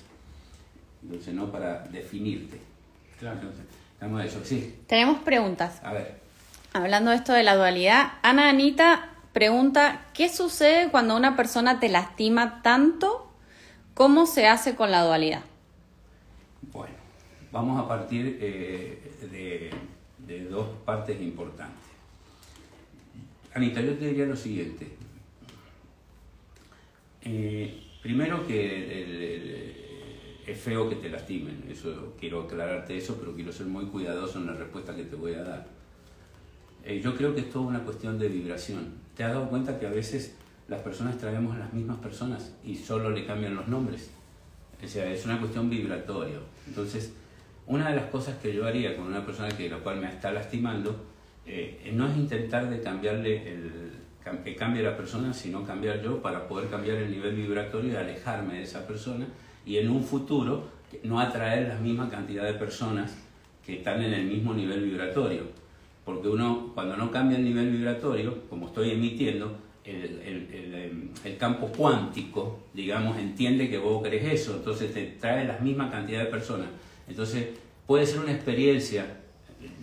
[1.03, 2.59] Entonces, no para definirte.
[3.19, 3.37] Claro.
[3.41, 4.75] Entonces, estamos a eso, sí.
[4.87, 5.79] Tenemos preguntas.
[5.83, 6.19] A ver,
[6.73, 11.89] Hablando de esto de la dualidad, Ana Anita pregunta, ¿qué sucede cuando una persona te
[11.89, 13.29] lastima tanto?
[13.93, 15.41] ¿Cómo se hace con la dualidad?
[16.71, 16.95] bueno,
[17.51, 19.71] vamos a partir eh, de,
[20.31, 21.77] de dos partes importantes.
[23.53, 24.87] Anita, yo te diría lo siguiente.
[27.23, 29.75] Eh, primero que el- el-
[30.47, 34.47] es feo que te lastimen, eso quiero aclararte eso, pero quiero ser muy cuidadoso en
[34.47, 35.67] la respuesta que te voy a dar.
[36.83, 38.93] Eh, yo creo que es toda una cuestión de vibración.
[39.15, 40.35] ¿Te has dado cuenta que a veces
[40.67, 44.09] las personas traemos a las mismas personas y solo le cambian los nombres?
[44.83, 46.39] O sea, es una cuestión vibratoria.
[46.67, 47.13] Entonces,
[47.71, 50.31] una de las cosas que yo haría con una persona que la cual me está
[50.31, 50.95] lastimando
[51.45, 53.91] eh, no es intentar de cambiarle el
[54.43, 58.55] que cambie la persona, sino cambiar yo para poder cambiar el nivel vibratorio y alejarme
[58.55, 59.25] de esa persona
[59.65, 60.65] y en un futuro
[61.03, 63.17] no atraer la misma cantidad de personas
[63.65, 65.43] que están en el mismo nivel vibratorio.
[66.05, 69.55] Porque uno, cuando no cambia el nivel vibratorio, como estoy emitiendo,
[69.85, 75.03] el, el- el, em, el campo cuántico, digamos, entiende que vos querés eso, entonces te
[75.19, 76.67] trae la misma cantidad de personas.
[77.07, 77.47] Entonces
[77.91, 79.05] puede ser una experiencia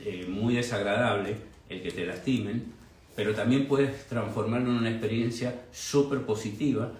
[0.02, 1.36] eh, muy desagradable
[1.68, 2.64] el que te lastimen,
[3.14, 6.90] pero también puedes transformarlo en una experiencia súper positiva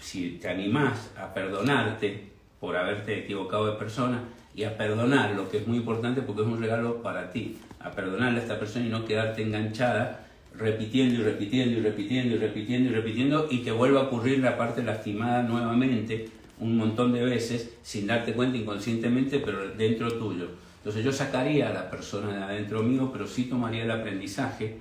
[0.00, 4.24] si te animás a perdonarte por haberte equivocado de persona
[4.56, 7.92] y a perdonar, lo que es muy importante porque es un regalo para ti, a
[7.92, 12.90] perdonarle a esta persona y no quedarte enganchada repitiendo y repitiendo y repitiendo y repitiendo
[12.90, 16.28] y repitiendo y te vuelve a ocurrir la parte lastimada nuevamente
[16.60, 20.48] un montón de veces sin darte cuenta inconscientemente, pero dentro tuyo.
[20.78, 24.78] Entonces yo sacaría a la persona de adentro mío, pero sí tomaría el aprendizaje.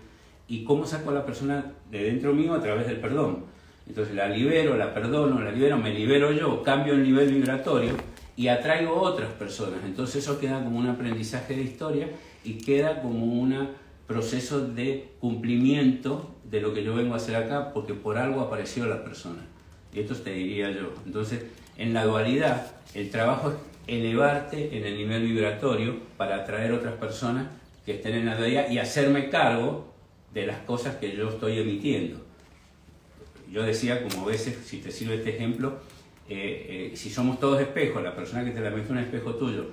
[0.47, 2.53] ¿Y cómo saco a la persona de dentro mío?
[2.53, 3.45] A través del perdón.
[3.87, 7.93] Entonces la libero, la perdono, la libero, me libero yo, cambio el nivel vibratorio
[8.35, 9.79] y atraigo otras personas.
[9.85, 12.09] Entonces eso queda como un aprendizaje de historia
[12.43, 13.69] y queda como un
[14.05, 18.85] proceso de cumplimiento de lo que yo vengo a hacer acá porque por algo apareció
[18.85, 19.41] la persona.
[19.93, 20.93] Y esto te diría yo.
[21.05, 21.45] Entonces,
[21.77, 23.55] en la dualidad, el trabajo es
[23.87, 27.47] elevarte en el nivel vibratorio para atraer otras personas
[27.85, 29.93] que estén en la dualidad y hacerme cargo
[30.33, 32.25] de las cosas que yo estoy emitiendo.
[33.49, 35.79] Yo decía, como veces, si te sirve este ejemplo,
[36.27, 39.67] eh, eh, si somos todos espejos, la persona que te la mete un espejo tuyo,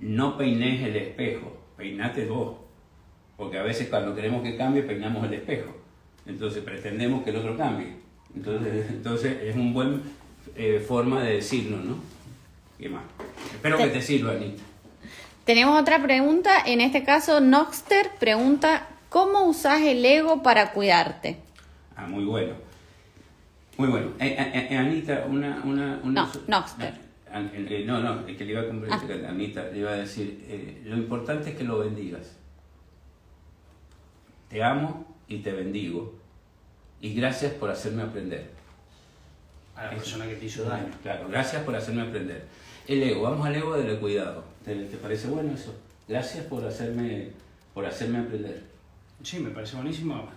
[0.00, 2.56] no peines el espejo, peinate vos.
[3.36, 5.76] Porque a veces cuando queremos que cambie, peinamos el espejo.
[6.26, 7.94] Entonces pretendemos que el otro cambie.
[8.34, 10.00] Entonces, entonces es una buena
[10.56, 11.96] eh, forma de decirlo, ¿no?
[12.78, 13.02] ¿Qué más?
[13.52, 14.62] Espero que te sirva, Anita.
[15.44, 16.62] Tenemos otra pregunta.
[16.64, 21.38] En este caso, Noxter pregunta, ¿cómo usas el ego para cuidarte?
[21.96, 22.54] Ah, muy bueno.
[23.76, 24.08] Muy bueno.
[24.18, 25.62] Eh, eh, Anita, una...
[25.64, 26.94] una, no, Noxter.
[27.86, 29.28] no, no, el que le iba a comprar, ah.
[29.28, 32.36] Anita, le iba a decir, lo importante es que lo bendigas.
[34.48, 36.14] Te amo y te bendigo.
[37.00, 38.59] Y gracias por hacerme aprender.
[39.80, 40.90] A la persona que te hizo daño.
[41.02, 42.44] Claro, gracias por hacerme aprender.
[42.86, 44.44] El ego, vamos al ego del cuidado.
[44.62, 45.74] ¿Te, parece bueno eso?
[46.06, 47.30] Gracias por hacerme,
[47.72, 48.62] por hacerme aprender.
[49.22, 50.28] Sí, me parece buenísimo.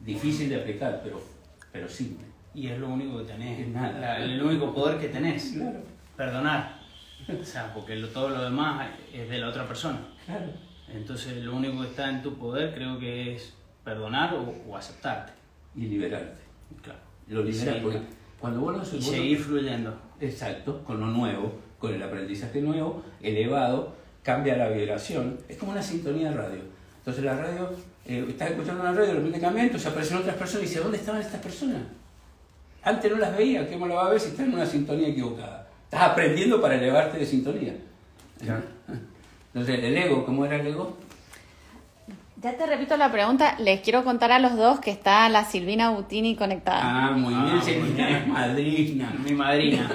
[0.00, 1.22] Difícil de aplicar, pero,
[1.70, 2.26] pero simple.
[2.52, 3.60] Y es lo único que tenés.
[3.60, 4.18] Es nada.
[4.18, 5.52] el único poder que tenés.
[5.52, 5.80] Claro.
[6.16, 6.82] Perdonar.
[7.40, 9.98] O sea, porque todo lo demás es de la otra persona.
[10.26, 10.46] Claro.
[10.92, 15.32] Entonces lo único que está en tu poder creo que es perdonar o, aceptarte.
[15.76, 16.42] Y liberarte.
[16.82, 16.98] Claro.
[17.28, 18.00] Lo liberas porque
[18.44, 19.96] cuando vos lo Y seguir fluyendo.
[20.20, 25.38] Exacto, con lo nuevo, con el aprendizaje nuevo, elevado, cambia la vibración.
[25.48, 26.60] Es como una sintonía de radio.
[26.98, 27.70] Entonces la radio,
[28.04, 30.98] eh, estás escuchando una radio, de repente cambia, entonces aparecen otras personas y dices, ¿dónde
[30.98, 31.84] estaban estas personas?
[32.82, 35.08] Antes no las veía, ¿qué me lo va a ver si están en una sintonía
[35.08, 35.66] equivocada?
[35.84, 37.72] Estás aprendiendo para elevarte de sintonía.
[39.54, 40.98] Entonces, el ego, ¿cómo era el ego?
[42.44, 45.88] Ya te repito la pregunta, les quiero contar a los dos que está la Silvina
[45.88, 46.80] Butini conectada.
[46.82, 49.90] Ah, muy bien, ah, Silvina es madrina, mi madrina.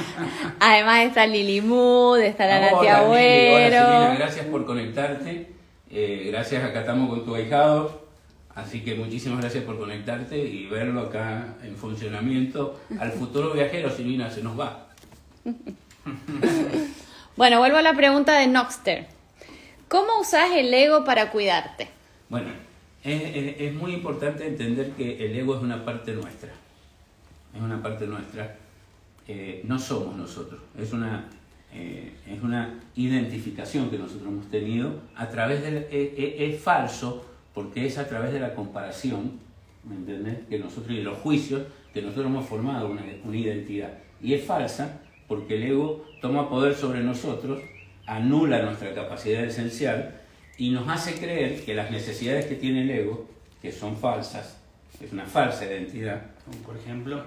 [0.60, 3.76] Además está Lili Mood, está la Nati Agüero.
[3.76, 5.52] Hola, Silvina, gracias por conectarte.
[5.90, 8.06] Eh, gracias, acá estamos con tu ahijado.
[8.54, 12.80] Así que muchísimas gracias por conectarte y verlo acá en funcionamiento.
[12.98, 14.86] Al futuro viajero, Silvina, se nos va.
[17.36, 19.08] Bueno, vuelvo a la pregunta de Noxter.
[19.94, 21.86] ¿Cómo usas el ego para cuidarte?
[22.28, 22.48] Bueno,
[23.04, 26.50] es, muy importante entender que el ego es una parte nuestra.
[27.54, 28.56] Es una parte nuestra.
[29.28, 30.60] Eh, no somos nosotros.
[30.76, 31.26] Es una,
[31.72, 35.86] eh, es una identificación que nosotros hemos tenido a través de...
[36.40, 39.38] es falso porque es a través de la comparación,
[39.84, 40.38] ¿me entiendes?
[40.50, 43.92] Que nosotros y los juicios que nosotros hemos formado una, una identidad.
[44.20, 47.60] Y es falsa porque el ego toma poder sobre nosotros,
[48.06, 50.20] anula nuestra capacidad esencial
[50.56, 53.28] y nos hace creer que las necesidades que tiene el ego,
[53.60, 54.58] que son falsas,
[55.02, 56.22] es una falsa identidad.
[56.64, 57.22] Por ejemplo,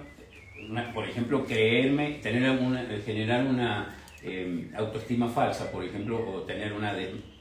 [0.93, 6.93] por ejemplo, creerme, tener una, generar una em, autoestima falsa, por ejemplo, o tener una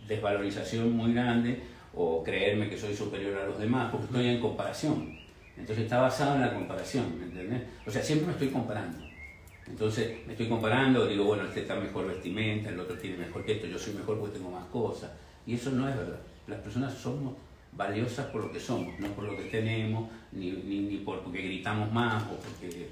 [0.07, 1.61] desvalorización muy grande,
[1.95, 5.19] o creerme que soy superior a los demás, porque estoy en comparación.
[5.57, 7.63] Entonces está basado en la comparación, ¿me entiendes?
[7.87, 9.06] O sea, siempre me estoy comparando.
[9.69, 13.53] Entonces me estoy comparando, digo, bueno, este está mejor vestimenta, el otro tiene mejor que
[13.53, 15.11] esto, yo soy mejor porque tengo más cosas.
[15.47, 16.21] Y eso no es verdad.
[16.47, 17.35] Las personas somos
[17.73, 22.23] valiosas por lo que somos, no por lo que tenemos, ni, ni, porque gritamos más
[22.25, 22.89] o porque...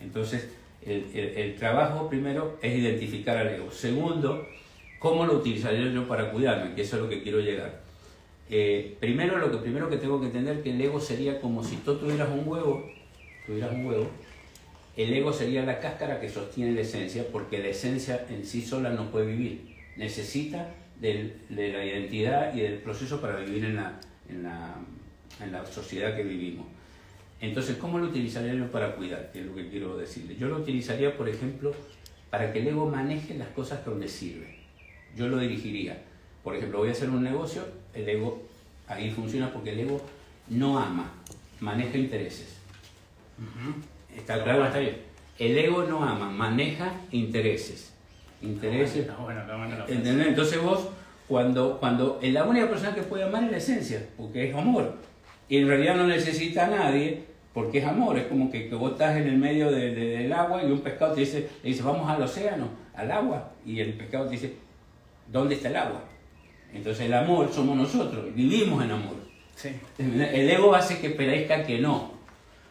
[0.00, 0.48] Entonces,
[0.84, 3.70] el, el, trabajo primero es identificar al ego.
[3.70, 4.46] Segundo,
[4.98, 6.74] ¿cómo lo utilizaría yo para cuidarme?
[6.74, 7.82] Que eso es lo que quiero llegar.
[8.50, 11.76] Eh, primero, lo que primero que tengo que entender que el ego sería como si
[11.76, 12.90] tú tuvieras un huevo,
[13.46, 14.10] tuvieras un huevo,
[14.96, 18.90] el ego sería la cáscara que sostiene la esencia, porque la esencia en sí sola
[18.90, 19.76] no puede vivir.
[19.96, 24.46] Necesita de la identidad y del proceso para vivir en la, en
[25.40, 26.66] en sociedad que vivimos.
[27.40, 29.30] Entonces, ¿cómo lo utilizaría yo para cuidar?
[29.34, 30.36] Es lo que quiero decirle.
[30.36, 31.74] Yo lo utilizaría, por ejemplo,
[32.30, 34.58] para que el ego maneje las cosas donde sirve.
[35.16, 36.00] Yo lo dirigiría.
[36.44, 38.42] Por ejemplo, voy a hacer un negocio, el ego
[38.86, 40.00] ahí funciona porque el ego
[40.48, 41.12] no ama,
[41.60, 42.56] maneja intereses.
[44.16, 44.96] Está claro, está bien.
[45.38, 47.92] El ego no ama, maneja intereses.
[48.42, 49.06] Intereses.
[49.88, 50.88] Entonces vos,
[51.28, 54.96] cuando, cuando la única persona que puede amar es la esencia, porque es amor.
[55.48, 58.92] Y en realidad no necesita a nadie porque es amor, es como que, que vos
[58.92, 61.82] estás en el medio de- de- del agua y un pescado te dice, le dice,
[61.82, 64.54] vamos al océano, al agua, y el pescado te dice,
[65.30, 66.02] ¿dónde está el agua?
[66.72, 69.16] Entonces el amor somos nosotros, vivimos en amor.
[69.54, 69.68] Sí.
[69.98, 72.12] El ego hace que parezca que no.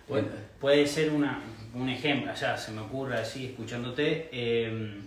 [0.08, 0.24] Puede,
[0.62, 1.42] puede ser una,
[1.74, 5.02] un ejemplo, ya se me ocurre así escuchándote, eh,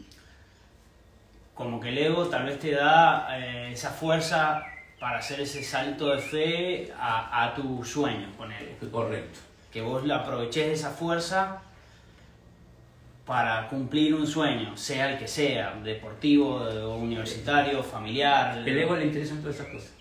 [1.55, 4.65] como que el ego tal vez te da eh, esa fuerza
[4.99, 9.39] para hacer ese salto de fe a, a tu sueño, poner Correcto.
[9.73, 11.63] que vos la aproveches esa fuerza
[13.25, 19.07] para cumplir un sueño, sea el que sea, deportivo, o universitario, familiar, El ego le
[19.07, 19.93] interesan todas esas cosas.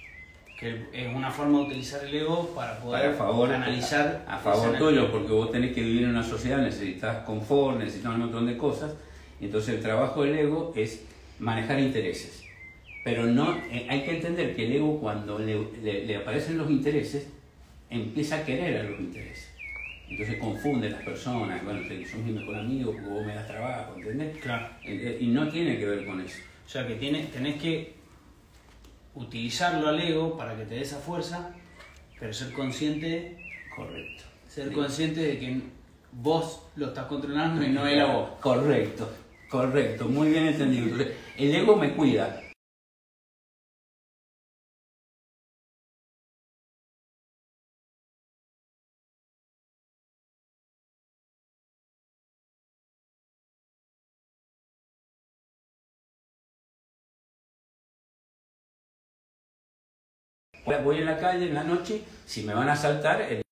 [0.63, 4.69] Que es una forma de utilizar el ego para poder Para favor, analizar a favor
[4.69, 8.47] esa tuyo, porque vos tenés que vivir en una sociedad, necesitas confort, necesitas un montón
[8.47, 8.93] de cosas.
[9.41, 11.03] Entonces el trabajo del ego es
[11.39, 12.43] manejar intereses.
[13.03, 16.69] Pero no, eh, hay que entender que el ego cuando le, le- le aparecen los
[16.69, 17.27] intereses,
[17.89, 19.49] empieza a querer a los intereses.
[20.09, 24.37] Entonces confunde a las personas, bueno, sos mi mejor amigo vos me das trabajo, ¿entendés?
[24.37, 24.67] Claro.
[25.19, 26.37] Y no tiene que ver con eso.
[26.65, 27.93] O sea que tiene, tenés que
[29.15, 31.51] utilizarlo al ego para que te dé esa fuerza,
[32.19, 33.37] pero ser consciente,
[33.75, 34.23] Correcto.
[34.47, 34.73] ser Sí.
[34.75, 35.61] consciente de que
[36.11, 38.29] vos lo estás controlando y no él a vos.
[38.39, 39.09] Correcto,
[39.49, 40.85] correcto, muy bien entendido.
[40.85, 42.39] Entonces, el ego me cuida.
[60.65, 63.43] Voy en la calle en la noche, si me van a asaltar, el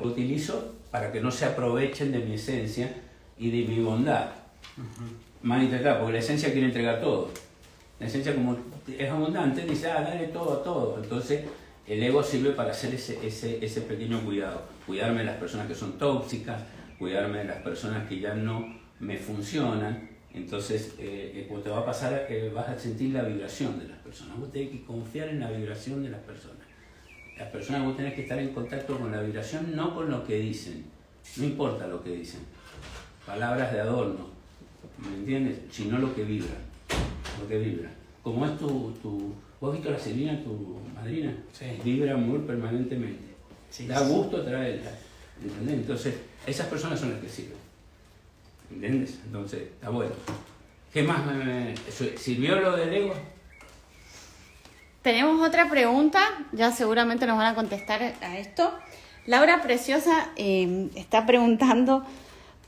[0.00, 2.92] lo utilizo para que no se aprovechen de mi esencia
[3.38, 4.30] y de mi bondad.
[5.42, 7.30] Manifestar, porque la esencia quiere entregar todo.
[7.98, 11.00] La esencia como es abundante, dice, ah, dale todo a todo.
[11.02, 11.44] Entonces,
[11.86, 14.62] el ego sirve para hacer ese, ese, ese pequeño cuidado.
[14.86, 16.62] Cuidarme de las personas que son tóxicas,
[16.98, 20.15] cuidarme de las personas que ya no me funcionan.
[20.36, 23.88] Entonces, eh, eh, cuando te va a pasar, eh, vas a sentir la vibración de
[23.88, 24.38] las personas.
[24.38, 26.58] Vos tenés que confiar en la vibración de las personas.
[27.38, 30.36] Las personas vos tenés que estar en contacto con la vibración, no con lo que
[30.38, 30.84] dicen.
[31.38, 32.40] No importa lo que dicen.
[33.24, 34.28] Palabras de adorno.
[34.98, 35.58] ¿Me entiendes?
[35.70, 36.54] Sino lo que vibra.
[37.40, 37.90] Lo que vibra.
[38.22, 38.92] Como es tu.
[39.02, 41.34] tu ¿Vos has visto la Selina, tu madrina?
[41.50, 41.64] Sí.
[41.82, 43.24] Vibra amor permanentemente.
[43.70, 44.90] Sí, da gusto traerla.
[45.42, 45.76] ¿Entendés?
[45.76, 46.14] Entonces,
[46.46, 47.65] esas personas son las que sirven.
[48.70, 49.18] ¿Entiendes?
[49.24, 50.12] Entonces, está bueno.
[50.92, 51.74] ¿Qué más me,
[52.16, 53.14] sirvió lo del ego?
[55.02, 56.20] Tenemos otra pregunta,
[56.52, 58.72] ya seguramente nos van a contestar a esto.
[59.26, 62.04] Laura Preciosa eh, está preguntando,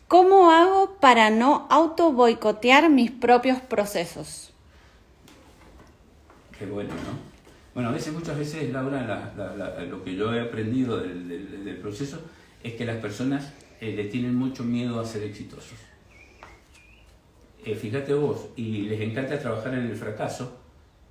[0.06, 4.52] ¿cómo hago para no auto boicotear mis propios procesos?
[6.58, 7.28] Qué bueno, ¿no?
[7.74, 11.28] Bueno, a veces, muchas veces, Laura, la- la- la- lo que yo he aprendido del,
[11.28, 12.20] del- del proceso
[12.64, 15.78] es que las personas eh, le tienen mucho miedo a ser exitosos.
[17.64, 20.58] Eh, fíjate vos, y les encanta trabajar en el fracaso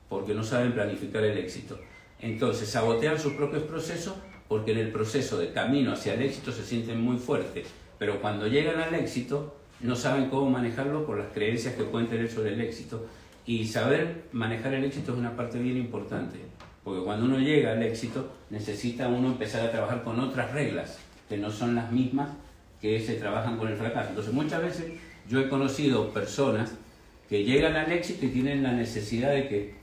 [0.10, 1.80] porque no saben planificar el éxito.
[2.20, 4.16] Entonces, sabotean sus propios procesos
[4.48, 7.68] porque en el proceso de camino hacia el éxito se sienten muy fuertes,
[8.00, 12.32] pero cuando llegan al éxito no saben cómo manejarlo por las creencias que pueden tener
[12.32, 13.06] sobre el éxito.
[13.46, 16.40] Y saber manejar el éxito es una parte bien importante,
[16.84, 21.00] porque cuando uno llega al éxito necesita uno empezar a trabajar con otras reglas
[21.30, 22.30] que no son las mismas
[22.82, 24.10] que se trabajan con el fracaso.
[24.10, 24.86] Entonces muchas veces
[25.28, 26.74] yo he conocido personas
[27.30, 29.76] que llegan al éxito y tienen la necesidad de, que,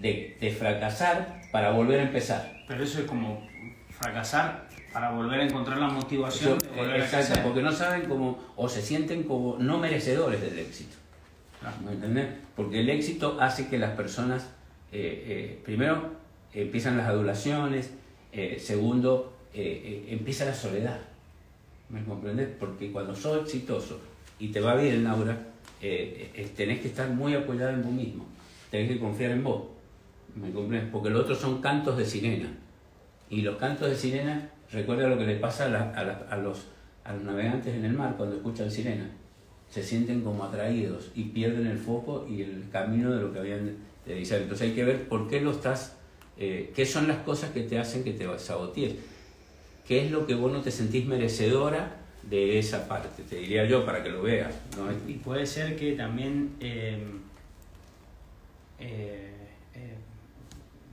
[0.00, 2.62] de, de fracasar para volver a empezar.
[2.68, 3.46] Pero eso es como
[3.90, 7.42] fracasar para volver a encontrar la motivación Eso, de volver a exacto, crecer.
[7.44, 10.96] porque no saben cómo, o se sienten como no merecedores del éxito.
[11.60, 11.76] Claro.
[11.84, 12.28] ¿Me entendés?
[12.54, 14.44] Porque el éxito hace que las personas,
[14.92, 16.12] eh, eh, primero,
[16.54, 17.90] empiezan las adulaciones,
[18.32, 20.98] eh, segundo, empieza la soledad.
[21.88, 22.48] ¿Me comprendés?
[22.58, 24.00] Porque cuando sos exitoso
[24.38, 25.38] y te va bien, Laura,
[25.80, 28.26] eh, eh, tenés que estar muy apoyado en vos mismo.
[28.70, 29.62] Tenés que confiar en vos.
[30.34, 30.90] ¿Me comprendes?
[30.90, 32.48] Porque los otros son cantos de sirena.
[33.30, 36.66] Y los cantos de sirena, recuerda lo que le pasa a, a a los,
[37.04, 39.08] a los navegantes en el mar cuando escuchan sirena.
[39.70, 43.66] Se sienten como atraídos y pierden el foco y el camino de lo que habían
[43.66, 43.76] de-.
[44.06, 45.96] Entonces hay que ver por qué lo estás,
[46.36, 48.94] eh, qué son las cosas que te hacen que te sabotees.
[49.86, 53.22] ¿Qué es lo que vos no te sentís merecedora de esa parte?
[53.22, 54.54] Te diría yo para que lo veas.
[54.76, 54.90] ¿no?
[55.08, 56.98] Y puede ser que también, eh,
[58.78, 59.32] eh,
[59.74, 59.96] eh,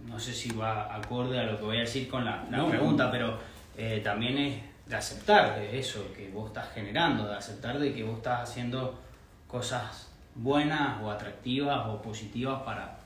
[0.07, 2.69] no sé si va acorde a lo que voy a decir con la, la No.
[2.69, 3.37] pregunta, pero
[3.77, 8.03] eh, también es de aceptar de eso que vos estás generando, de aceptar de que
[8.03, 8.99] vos estás haciendo
[9.47, 12.97] cosas buenas o atractivas o positivas para,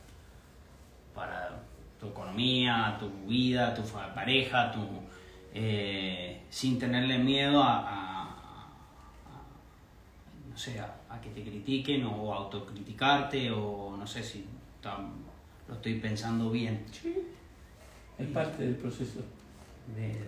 [1.14, 1.60] para
[2.00, 3.82] tu economía, tu vida, tu
[4.14, 4.80] pareja, tu,
[5.60, 8.68] eh, sin tenerle miedo a,
[10.48, 14.46] no sé, a, que te critiquen o autocriticarte o no sé si
[15.68, 16.86] lo estoy pensando bien.
[16.92, 17.16] Sí.
[18.20, 19.22] Es parte del proceso.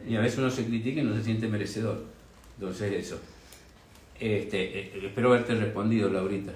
[0.07, 2.05] Y a veces uno se critica y no se siente merecedor.
[2.57, 3.21] Entonces eso.
[4.19, 6.53] Este, eh, espero haberte respondido, Laurita.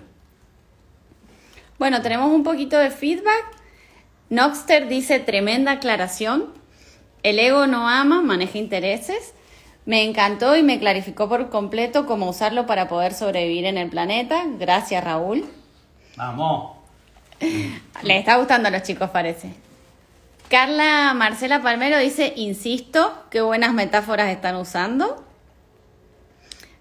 [1.77, 3.45] Bueno, tenemos un poquito de feedback.
[4.31, 6.62] Noxter dice tremenda aclaración.
[7.23, 9.33] El ego no ama, maneja intereses.
[9.85, 14.43] Me encantó y me clarificó por completo cómo usarlo para poder sobrevivir en el planeta.
[14.59, 15.45] Gracias, Raúl.
[16.15, 16.77] Vamos.
[18.03, 19.53] Le está gustando a los chicos, parece.
[20.49, 25.25] Carla Marcela Palmero dice, insisto, qué buenas metáforas están usando.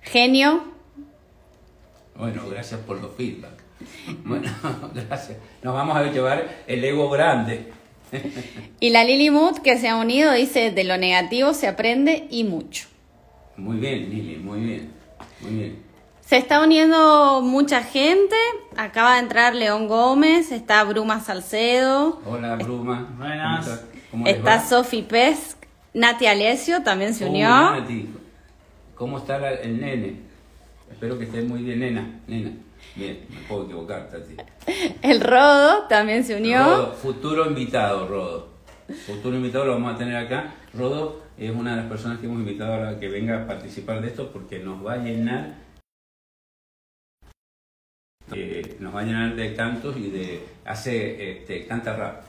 [0.03, 0.65] Genio.
[2.17, 3.63] Bueno, gracias por los feedback.
[4.25, 4.51] Bueno,
[4.95, 5.39] gracias.
[5.63, 7.73] Nos vamos a llevar el ego grande.
[8.81, 12.45] Y la Lily Mood que se ha unido dice, de lo negativo se aprende y
[12.45, 12.87] mucho.
[13.57, 14.91] Muy bien, Lili, muy bien.
[15.41, 15.83] Muy bien.
[16.21, 18.37] Se está uniendo mucha gente.
[18.77, 22.23] Acaba de entrar León Gómez, está Bruma Salcedo.
[22.25, 23.15] Hola Bruma.
[23.19, 23.85] Buenas.
[24.11, 25.59] ¿Cómo está Sofi Pesc.
[25.95, 27.49] Nati Alesio también se unió.
[28.95, 30.17] ¿Cómo está el nene?
[30.91, 32.21] Espero que esté muy bien, nena.
[32.27, 32.53] Nena.
[32.95, 34.37] Bien, me puedo equivocar, Tati.
[35.03, 36.93] El Rodo también se unió.
[36.95, 38.49] futuro invitado, Rodo.
[39.07, 40.55] Futuro invitado lo vamos a tener acá.
[40.75, 44.09] Rodo es una de las personas que hemos invitado a que venga a participar de
[44.09, 45.63] esto porque nos va a llenar
[48.79, 52.23] nos va a llenar de cantos y de hace este, canta rap.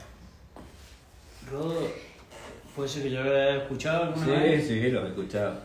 [1.50, 1.88] Rodo,
[2.76, 4.68] ¿puede ser que yo lo haya escuchado alguna sí, vez?
[4.68, 5.56] Sí, sí, los he escuchado,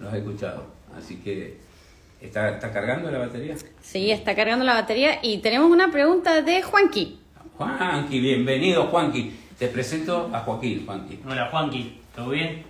[0.00, 0.66] los he escuchado.
[0.96, 1.58] Así que,
[2.20, 3.54] ¿está, ¿está cargando la batería?
[3.82, 7.18] Sí, está cargando la batería y tenemos una pregunta de Juanqui.
[7.56, 9.32] Juanqui, bienvenido Juanqui.
[9.58, 11.20] Te presento a Joaquín, Juanqui.
[11.26, 12.62] Hola Juanqui, ¿todo bien?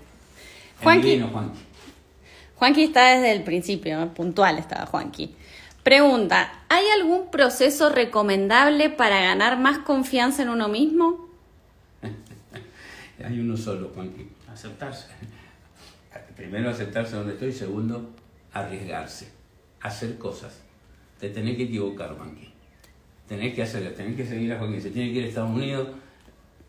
[0.82, 1.20] Juanqui.
[2.54, 2.82] Juanqui.
[2.84, 5.34] está desde el principio, puntual estaba Juanqui.
[5.82, 11.28] Pregunta, ¿hay algún proceso recomendable para ganar más confianza en uno mismo?
[13.24, 14.28] Hay uno solo, Juanqui.
[14.52, 15.08] Aceptarse.
[16.36, 18.10] Primero aceptarse donde estoy, segundo,
[18.52, 19.30] arriesgarse,
[19.86, 20.60] hacer cosas.
[21.18, 22.48] Te tenés que equivocar, Juanqui.
[23.28, 24.80] Tenés que hacerlo, tenés que seguir a Joaquín.
[24.80, 25.88] Se tiene que ir a Estados Unidos,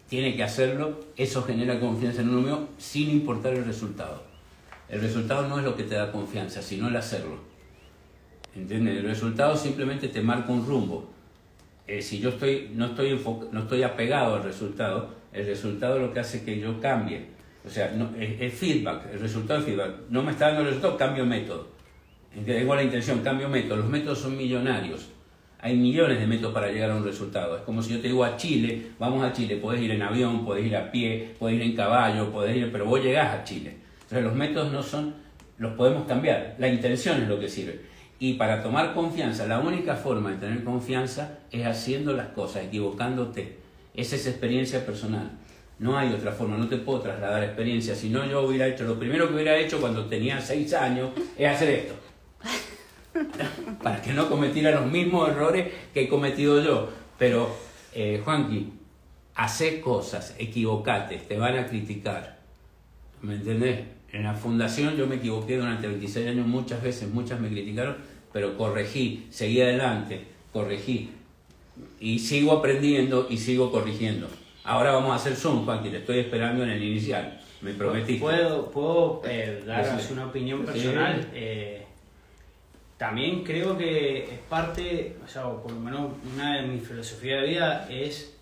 [0.10, 1.00] tiene que hacerlo.
[1.16, 4.24] Eso genera confianza en uno mismo sin importar el resultado.
[4.90, 7.40] El resultado no es lo que te da confianza, sino el hacerlo.
[8.56, 8.98] ¿Entiendes?
[8.98, 11.12] El resultado simplemente te marca un rumbo.
[11.86, 16.22] Eh, si yo estoy, no, estoy no estoy apegado al resultado, el resultado lo que
[16.22, 17.28] hace que yo cambie.
[17.66, 19.92] O sea, no, es, feedback, el resultado es feedback.
[20.10, 21.77] No me está dando el resultado, cambio método.
[22.46, 23.78] Tengo la intención, cambio método.
[23.78, 25.10] Los métodos son millonarios.
[25.60, 27.58] Hay millones de métodos para llegar a un resultado.
[27.58, 30.46] Es como si yo te digo a Chile, vamos a Chile, puedes ir en avión,
[30.46, 33.76] puedes ir a pie, puedes ir en caballo, puedes ir, pero vos llegás a Chile.
[34.04, 35.16] Entonces los métodos no son,
[35.58, 36.56] los podemos cambiar.
[36.60, 37.82] La intención es lo que sirve.
[38.20, 43.58] Y para tomar confianza, la única forma de tener confianza es haciendo las cosas, equivocándote.
[43.96, 45.32] Esa es experiencia personal.
[45.80, 47.96] No hay otra forma, no te puedo trasladar experiencia.
[47.96, 51.48] Si no, yo hubiera hecho, lo primero que hubiera hecho cuando tenía seis años es
[51.48, 52.07] hacer esto.
[53.84, 56.90] para que no cometiera los mismos errores que he cometido yo.
[57.18, 57.50] Pero,
[57.94, 58.74] eh, Juanqui,
[59.36, 62.40] hace cosas, equivocate, te van a criticar.
[63.22, 63.86] ¿Me entendés?
[64.12, 67.98] En la fundación yo me equivoqué durante 26 años muchas veces, muchas me criticaron,
[68.32, 71.12] pero corregí, seguí adelante, corregí.
[72.00, 74.28] Y sigo aprendiendo y sigo corrigiendo.
[74.64, 77.40] Ahora vamos a hacer Zoom, Juan, que te estoy esperando en el inicial.
[77.62, 78.16] Me prometí.
[78.16, 79.64] ¿Puedo, puedo eh,
[80.12, 81.28] una opinión personal?
[81.34, 81.87] Eh,
[82.98, 87.48] también creo que es parte, o sea, por lo menos una de mis filosofías de
[87.48, 88.34] vida es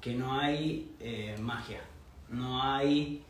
[0.00, 1.80] que no hay eh, magia,
[2.30, 3.22] no hay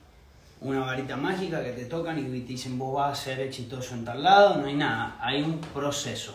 [0.61, 4.05] una varita mágica que te tocan y te dicen vos vas a ser exitoso en
[4.05, 6.35] tal lado, no hay nada, hay un proceso.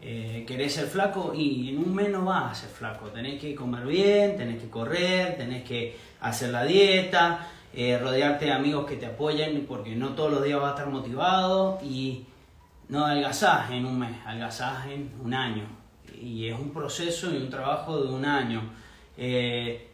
[0.00, 3.54] Eh, querés ser flaco y en un mes no vas a ser flaco, tenés que
[3.54, 8.96] comer bien, tenés que correr, tenés que hacer la dieta, eh, rodearte de amigos que
[8.96, 12.24] te apoyen porque no todos los días vas a estar motivado y
[12.88, 15.78] no adelgazás en un mes, adelgazás en un año
[16.20, 18.62] y es un proceso y un trabajo de un año.
[19.16, 19.86] Eh,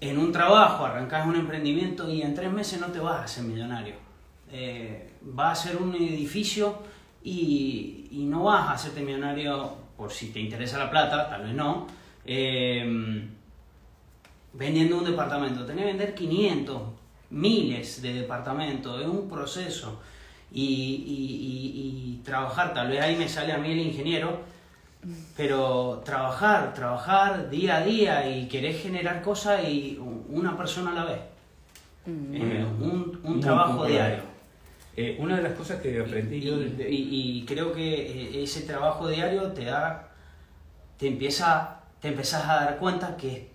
[0.00, 3.44] en un trabajo, arrancas un emprendimiento y en tres meses no te vas a hacer
[3.44, 3.94] millonario.
[4.50, 6.78] Eh, vas a ser un edificio
[7.22, 11.86] y, no vas a hacerte millonario por si te interesa la plata, tal vez no,
[12.24, 13.28] eh,
[14.52, 15.64] vendiendo un departamento.
[15.64, 16.82] Tenés que vender 500,
[17.30, 20.00] miles de departamentos, es un proceso.
[20.52, 24.40] Y, y, trabajar, tal vez ahí me sale a mí el ingeniero,
[25.36, 29.98] pero trabajar, trabajar día a día y querer generar cosas y
[30.28, 31.20] una persona a la vez.
[32.06, 32.34] Mm.
[32.34, 34.22] Eh, un, un trabajo diario.
[34.96, 36.56] Eh, una de las cosas que aprendí yo...
[36.58, 37.94] de- Y, y creo que
[38.38, 40.08] eh, ese trabajo diario te da,
[40.98, 43.50] te empieza, te empiezas a dar cuenta que,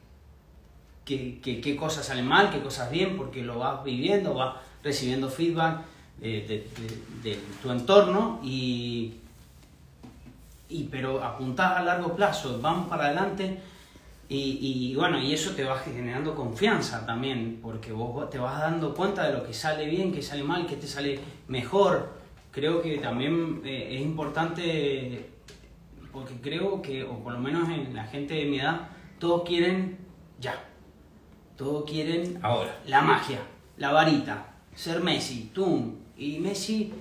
[1.05, 5.29] que, que- qué cosas salen mal, qué cosas bien, porque lo vas viviendo, vas recibiendo
[5.29, 5.79] feedback
[6.21, 6.67] de,
[7.23, 9.13] de- tu entorno y,
[10.69, 13.59] y pero apuntás a largo plazo, vamos para adelante
[14.27, 18.93] y, y, bueno, y eso te va generando confianza también, porque vos te vas dando
[18.93, 22.13] cuenta de lo que sale bien, que sale mal, que te sale mejor.
[22.51, 25.31] Creo que también eh, es importante,
[26.11, 29.97] porque creo que, o por lo menos en la gente de mi edad, todos quieren
[30.39, 30.63] ya.
[31.57, 32.79] Todos quieren Ahora.
[32.85, 33.39] la magia,
[33.77, 34.45] la varita,
[34.75, 35.95] ser Messi, tum.
[36.19, 36.93] Y Messi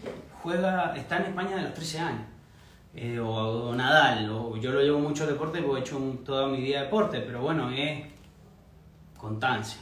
[0.43, 2.23] juega, está en España de los 13 años.
[2.95, 6.49] Eh, o, o Nadal, o yo lo llevo mucho deporte porque he hecho un- toda
[6.49, 8.01] mi vida deporte, pero bueno, es
[9.17, 9.79] constancia.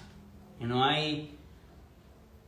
[0.60, 1.30] No hay.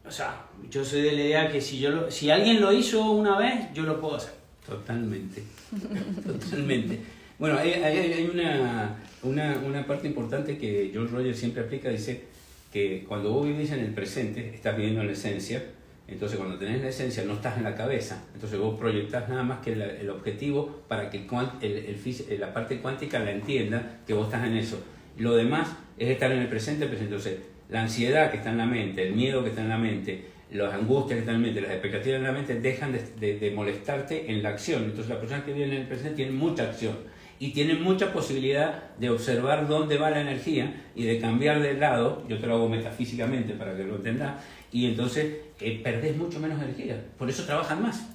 [0.06, 3.10] O sea, yo soy de la idea que si, yo lo- si alguien lo hizo
[3.12, 4.32] una vez, yo lo puedo hacer.
[4.66, 5.42] Totalmente,
[6.26, 7.00] totalmente.
[7.38, 12.24] Bueno, hay, hay- una, una, una parte importante que John Rogers siempre aplica, dice
[12.72, 15.62] que cuando vos vivís en el presente, estás viviendo en la esencia,
[16.08, 19.60] entonces cuando tenés la esencia no estás en la cabeza, entonces vos proyectás nada más
[19.60, 21.26] que la- el objetivo para que el
[21.62, 24.82] el- el fis- la parte cuántica la entienda que vos estás en eso.
[25.18, 27.14] Lo demás es estar en el presente, presente.
[27.14, 27.38] Entonces,
[27.68, 30.72] la ansiedad que está en la mente, el miedo que está en la mente, las
[30.72, 33.50] angustias que están en la mente, las expectativas en la mente dejan de, de- de
[33.50, 34.84] molestarte en la acción.
[34.84, 36.96] Entonces, la persona que vive en el presente tiene mucha acción
[37.40, 42.24] y tiene mucha posibilidad de observar dónde va la energía y de cambiar de lado.
[42.28, 44.42] Yo te lo hago metafísicamente para que lo entendas.
[44.72, 47.02] Y entonces eh, perdés mucho menos energía.
[47.18, 48.08] Por eso trabajan más.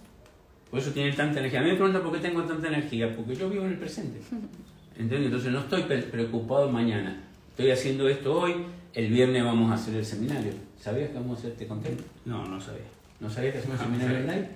[0.70, 1.60] Por eso tienen tanta energía.
[1.60, 3.16] A mí me preguntan por qué tengo tanta energía.
[3.16, 4.20] Porque yo vivo en el presente.
[4.98, 5.26] ¿Entiendes?
[5.28, 7.24] Entonces no estoy pre- preocupado mañana.
[7.52, 8.54] Estoy haciendo esto hoy.
[8.94, 10.54] El viernes vamos a hacer el seminario.
[10.80, 11.54] ¿Sabías que vamos a hacer?
[11.54, 11.96] ¿Te conté?
[12.26, 12.82] No, no sabía.
[13.20, 14.48] ¿No sabías que hacemos un seminario online?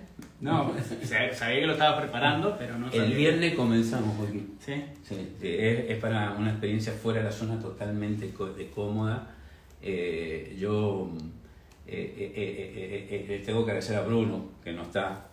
[0.41, 0.73] No,
[1.03, 3.03] sab- sabía que lo estaba preparando, pero no sabía.
[3.05, 4.55] El viernes comenzamos, Joaquín.
[4.63, 4.73] ¿Sí?
[5.07, 9.35] Sí, es, es para una experiencia fuera de la zona totalmente de cómoda.
[9.81, 11.11] Eh, yo
[11.89, 15.29] eh, eh, eh, eh, tengo que agradecer a Bruno, que no está.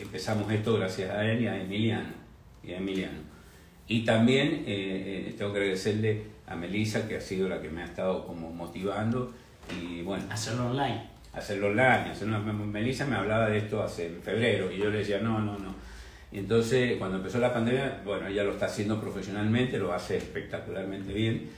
[0.00, 2.08] empezamos esto gracias a él y a Emiliano.
[2.64, 3.18] Y, a Emiliano.
[3.86, 4.64] y también
[5.36, 9.32] tengo que agradecerle a Melissa, que ha sido la que me ha estado como motivando.
[9.80, 11.02] Y bueno, Hacerlo online.
[11.32, 12.10] hacerlo online.
[12.10, 15.58] Hacerlo, Melissa me hablaba de esto hace en febrero y yo le decía, no, no,
[15.58, 15.74] no.
[16.32, 21.48] Entonces, cuando empezó la pandemia, bueno, ella lo está haciendo profesionalmente, lo hace espectacularmente bien.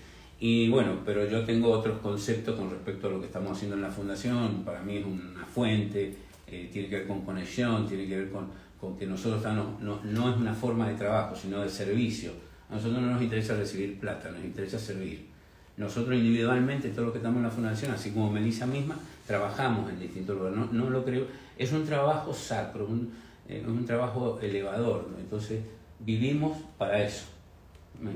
[0.43, 3.83] Y bueno, pero yo tengo otros conceptos con respecto a lo que estamos haciendo en
[3.83, 4.65] la fundación.
[4.65, 6.17] Para mí es una fuente,
[6.47, 8.49] eh, tiene que ver con conexión, tiene que ver con,
[8.81, 12.33] con que nosotros estamos, no, no es una forma de trabajo, sino de servicio.
[12.71, 15.29] A nosotros no nos interesa recibir plata, nos interesa servir.
[15.77, 20.01] Nosotros individualmente, todos los que estamos en la fundación, así como Melissa misma, trabajamos en
[20.01, 20.59] distintos lugares.
[20.59, 21.27] No, no lo creo.
[21.59, 23.13] Es un trabajo sacro, un,
[23.47, 25.09] eh, un trabajo elevador.
[25.11, 25.19] ¿no?
[25.19, 25.61] Entonces,
[25.99, 27.27] vivimos para eso.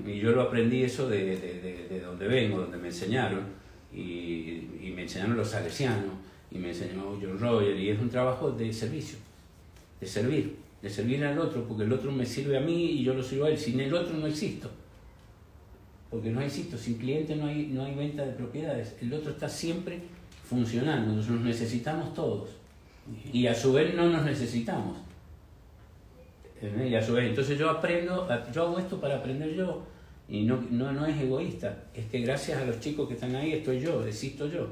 [0.07, 3.43] Y yo lo aprendí eso de, de, de- de donde vengo, donde me enseñaron.
[3.95, 6.14] Y, y me enseñaron los salesianos,
[6.51, 7.78] y me enseñó John Roger.
[7.78, 9.18] Y es un trabajo de servicio,
[10.01, 13.14] de servir, de servir al otro, porque el otro me sirve a mí y yo
[13.14, 13.59] lo sirvo a él.
[13.59, 14.70] Sin el otro no existo
[16.11, 19.49] porque no existo, sin cliente no hay, no hay venta de propiedades, el otro está
[19.49, 19.99] siempre
[20.49, 22.51] funcionando, nos necesitamos todos
[23.32, 24.99] y a su vez no nos necesitamos.
[26.64, 26.92] ¿Entendés?
[26.92, 29.82] Y a su vez, entonces yo aprendo, yo hago esto para aprender yo
[30.28, 33.52] y no, no, no es egoísta, es que gracias a los chicos que están ahí
[33.52, 34.68] estoy yo, existo yo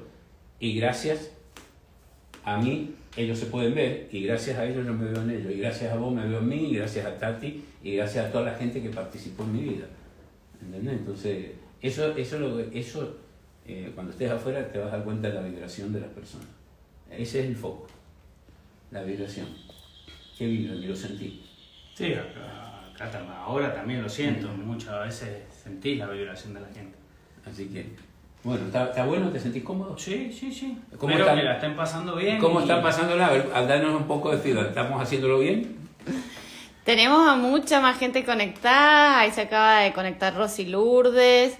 [0.58, 1.32] y gracias
[2.44, 5.52] a mí ellos se pueden ver y gracias a ellos yo me veo en ellos
[5.52, 8.32] y gracias a vos me veo en mí y gracias a Tati y gracias a
[8.32, 9.86] toda la gente que participó en mi vida.
[10.62, 10.94] ¿Entendés?
[10.94, 11.50] Entonces,
[11.82, 13.16] eso, eso, lo, eso
[13.66, 16.46] eh, cuando estés afuera te vas a dar cuenta de la vibración de las personas.
[17.10, 17.86] Ese es el foco,
[18.90, 19.48] la vibración.
[20.38, 20.78] ¿Qué vibran?
[20.78, 21.42] Y lo sentí.
[21.94, 23.14] Sí, acá,
[23.44, 24.48] ahora también lo siento.
[24.48, 26.96] Muchas veces sentís la vibración de la gente.
[27.50, 27.94] Así que,
[28.44, 29.30] bueno, ¿está, está bueno?
[29.30, 29.96] ¿Te sentís cómodo?
[29.98, 30.78] Sí, sí, sí.
[30.98, 31.38] ¿Cómo Espero están?
[31.38, 32.38] que la estén pasando bien.
[32.38, 33.26] ¿Cómo y- están pasándola?
[33.26, 34.68] A ver, a darnos un poco de feedback.
[34.68, 35.76] ¿Estamos haciéndolo bien?
[36.84, 39.20] Tenemos a mucha más gente conectada.
[39.20, 41.56] Ahí se acaba de conectar Rosy Lourdes,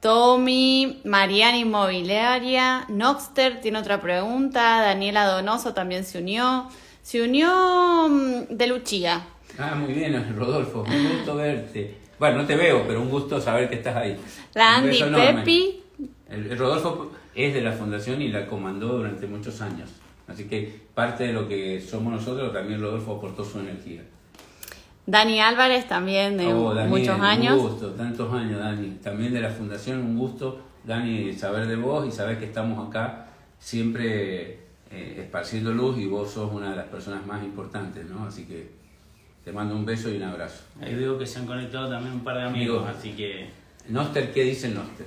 [0.00, 6.68] Tommy, Mariana Inmobiliaria, Noxter tiene otra pregunta, Daniela Donoso también se unió.
[7.02, 9.24] Se unió mm, de Luchía.
[9.58, 10.84] Ah, muy bien, Rodolfo.
[10.86, 11.94] Un gusto verte.
[12.18, 14.16] Bueno, no te veo, pero un gusto saber que estás ahí.
[14.54, 15.00] La Andy.
[15.02, 15.82] Pepi.
[16.28, 19.90] El, el Rodolfo es de la fundación y la comandó durante muchos años.
[20.26, 24.02] Así que parte de lo que somos nosotros, también Rodolfo aportó su energía.
[25.06, 27.54] Dani Álvarez también de Oh, Daniel, muchos años.
[27.54, 28.98] Un gusto, tantos años, Dani.
[29.02, 33.28] También de la Fundación, un gusto, Dani, saber de vos y saber que estamos acá
[33.60, 34.58] siempre
[34.90, 38.26] eh, esparciendo luz y vos sos una de las personas más importantes, ¿no?
[38.26, 38.68] Así que
[39.46, 40.64] te mando un beso y un abrazo.
[40.82, 43.48] Ahí veo que se han conectado también un par de amigos, así que
[43.88, 45.06] Noster, ¿qué dice Noster?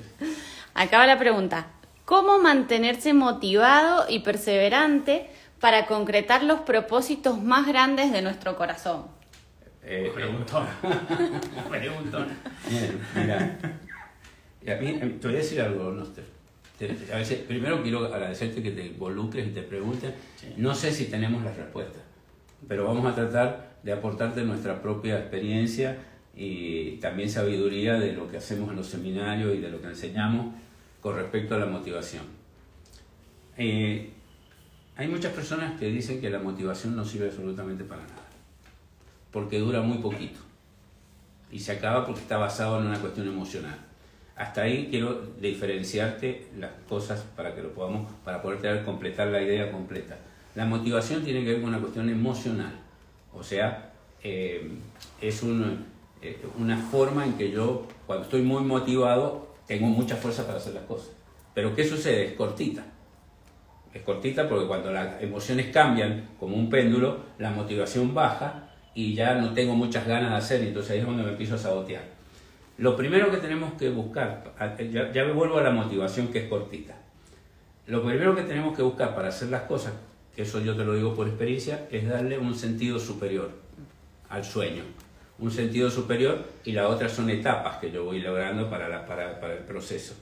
[0.75, 1.67] Acaba la pregunta.
[2.05, 5.29] ¿Cómo mantenerse motivado y perseverante
[5.59, 9.07] para concretar los propósitos más grandes de nuestro corazón?
[9.83, 10.65] Eh, preguntón.
[11.69, 12.27] preguntón.
[12.69, 13.57] Bien, mira.
[14.65, 16.23] Y a mí, eh, te voy a decir algo, Noster.
[16.77, 20.13] Te- A veces, primero quiero agradecerte que te involucres y te preguntes.
[20.39, 20.53] Sí.
[20.55, 22.03] No sé si tenemos las respuestas,
[22.69, 25.97] pero vamos a tratar de aportarte nuestra propia experiencia
[26.35, 30.53] y también sabiduría de lo que hacemos en los seminarios y de lo que enseñamos
[31.01, 32.23] con respecto a la motivación.
[33.57, 34.09] Eh,
[34.95, 38.27] hay muchas personas que dicen que la motivación no sirve absolutamente para nada,
[39.31, 40.39] porque dura muy poquito
[41.51, 43.77] y se acaba porque está basado en una cuestión emocional.
[44.35, 49.71] Hasta ahí quiero diferenciarte las cosas para que lo podamos, para poder completar la idea
[49.71, 50.17] completa.
[50.55, 52.73] La motivación tiene que ver con una cuestión emocional,
[53.33, 53.91] o sea,
[54.23, 54.71] eh,
[55.21, 60.57] es eh, una forma en que yo, cuando estoy muy motivado, tengo mucha fuerza para
[60.57, 61.11] hacer las cosas.
[61.53, 62.25] Pero ¿qué sucede?
[62.25, 62.83] Es cortita.
[63.93, 69.35] Es cortita porque cuando las emociones cambian como un péndulo, la motivación baja y ya
[69.35, 72.03] no tengo muchas ganas de hacer, entonces ahí es donde me empiezo a sabotear.
[72.77, 74.53] Lo primero que tenemos que buscar,
[74.91, 76.95] ya, ya me vuelvo a la motivación que es cortita.
[77.87, 79.93] Lo primero que tenemos que buscar para hacer las cosas,
[80.43, 83.51] eso yo te lo digo por experiencia, es darle un sentido superior
[84.29, 84.83] al sueño.
[85.39, 89.39] Un sentido superior y la otra son etapas que yo voy logrando para, la, para,
[89.39, 90.13] para el proceso.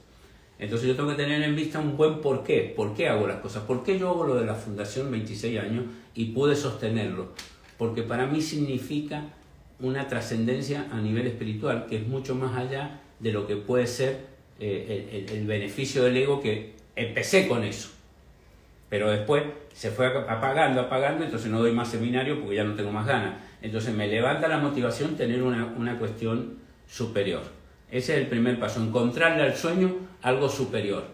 [0.60, 2.72] Entonces yo tengo que tener en vista un buen por qué.
[2.76, 3.62] ¿Por qué hago las cosas?
[3.64, 7.28] ¿Por qué yo hago lo de la fundación 26 años y pude sostenerlo?
[7.76, 9.24] Porque para mí significa
[9.80, 14.26] una trascendencia a nivel espiritual que es mucho más allá de lo que puede ser
[14.60, 17.90] eh, el, el- beneficio del ego que empecé con eso.
[18.88, 19.42] Pero después
[19.74, 23.34] se fue apagando, apagando, entonces no doy más seminario porque ya no tengo más ganas.
[23.60, 27.42] Entonces me levanta la motivación tener una, una cuestión superior.
[27.90, 31.04] Ese es el primer paso, encontrarle al sueño algo superior.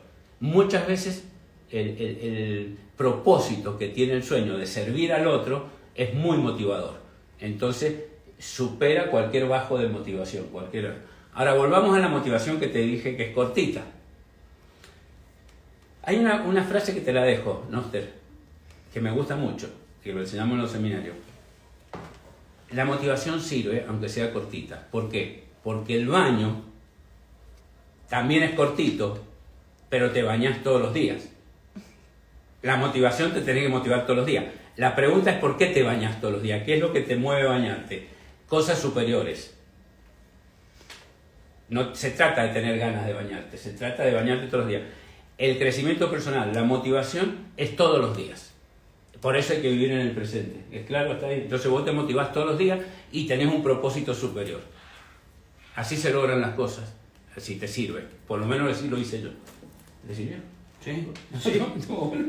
[0.40, 1.28] Muchas veces
[1.70, 5.66] el, el- propósito que tiene el sueño de servir al otro
[5.96, 6.94] es muy motivador.
[7.40, 8.04] Entonces
[8.38, 10.44] supera cualquier bajo de motivación.
[10.52, 10.94] Cualquier...
[11.32, 13.82] Ahora volvamos a la motivación que te dije que es cortita.
[16.06, 18.12] Hay una, frase que te la dejo, Noster,
[18.92, 19.70] que me gusta mucho,
[20.02, 21.16] que lo enseñamos en los seminarios.
[22.72, 24.86] La motivación sirve, aunque sea cortita.
[24.90, 25.44] ¿Por qué?
[25.62, 26.62] Porque el baño
[28.08, 29.24] también es cortito,
[29.88, 31.28] pero te bañas todos los días.
[32.60, 34.44] La motivación te tiene que motivar todos los días.
[34.76, 37.16] La pregunta es por qué te bañas todos los días, qué es lo que te
[37.16, 38.08] mueve bañarte.
[38.48, 39.56] Cosas superiores.
[41.70, 44.82] No se trata de tener ganas de bañarte, se trata de bañarte todos los días.
[45.38, 48.52] El crecimiento personal, la motivación es todos los días.
[49.20, 50.60] Por eso hay que vivir en el presente.
[50.70, 51.14] ¿Es claro?
[51.14, 51.40] Está ahí.
[51.42, 52.78] Entonces vos te motivás todos los días
[53.10, 54.60] y tenés un propósito superior.
[55.74, 56.92] Así se logran las cosas.
[57.36, 58.04] Así te sirve.
[58.28, 59.30] Por lo menos así lo hice yo.
[60.06, 60.36] ¿Le sirvió?
[60.80, 61.08] Sí,
[61.40, 62.26] Sí, estuvo bueno.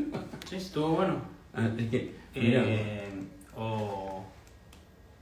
[0.48, 1.20] sí, estuvo bueno.
[1.54, 3.04] Ah, es que, Eh,
[3.54, 4.24] o,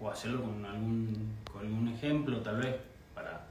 [0.00, 1.12] o hacerlo con algún,
[1.52, 2.74] con algún ejemplo, tal vez,
[3.14, 3.44] para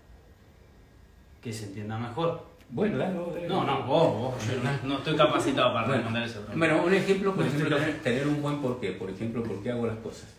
[1.41, 2.45] que se entienda mejor.
[2.73, 3.47] Bueno, dale, dale.
[3.47, 4.47] No, no, vos, vos.
[4.47, 6.45] Yo no, no estoy capacitado para Bueno, responder eso.
[6.55, 8.91] Bueno, un ejemplo, por No ejemplo, tener, tener un buen porqué.
[8.91, 10.33] Por ejemplo, ¿por qué hago las cosas?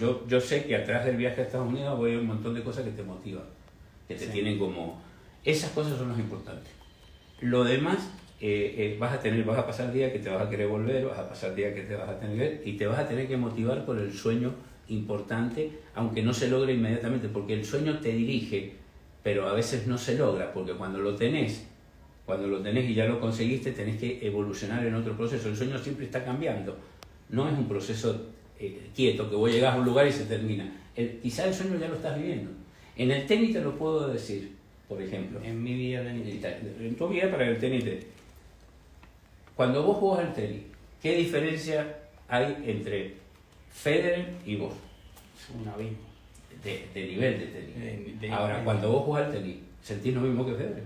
[0.00, 2.62] Yo, yo sé que atrás del viaje a Estados Unidos voy a un montón de
[2.62, 3.42] cosas que te motivan,
[4.06, 4.30] que te Sí.
[4.32, 5.00] tienen como...
[5.44, 6.72] Esas cosas son las importantes.
[7.40, 7.98] Lo demás,
[8.40, 11.06] eh, eh, vas a tener, vas a pasar días que te vas a querer volver,
[11.06, 13.36] vas a pasar días que te vas a tener y te vas a tener que
[13.36, 14.52] motivar por el sueño
[14.88, 18.74] importante, aunque no se logre inmediatamente, porque el sueño te dirige,
[19.28, 21.62] pero a veces no se logra, porque cuando lo tenés,
[22.24, 25.50] cuando lo tenés y ya lo conseguiste, tenés que evolucionar en otro proceso.
[25.50, 26.78] El sueño siempre está cambiando,
[27.28, 30.72] no es un proceso eh, quieto, que vos llegás a un lugar y se termina.
[30.96, 32.50] El, quizá el sueño ya lo estás viviendo.
[32.96, 34.50] En el tenis te lo puedo decir,
[34.88, 35.38] por ejemplo.
[35.44, 36.10] En mi vida de
[36.80, 37.84] En tu vida para el tenis.
[37.84, 38.06] te-
[39.54, 40.62] Cuando vos jugás al tenis,
[41.02, 41.98] ¿qué diferencia
[42.28, 43.16] hay entre
[43.70, 44.72] Federer y vos?
[45.38, 46.07] Es un abismo.
[46.64, 48.20] De, de nivel de tenis.
[48.20, 50.82] De- Ahora, cuando vos jugás al tenis, ¿sentís lo mismo que Federer?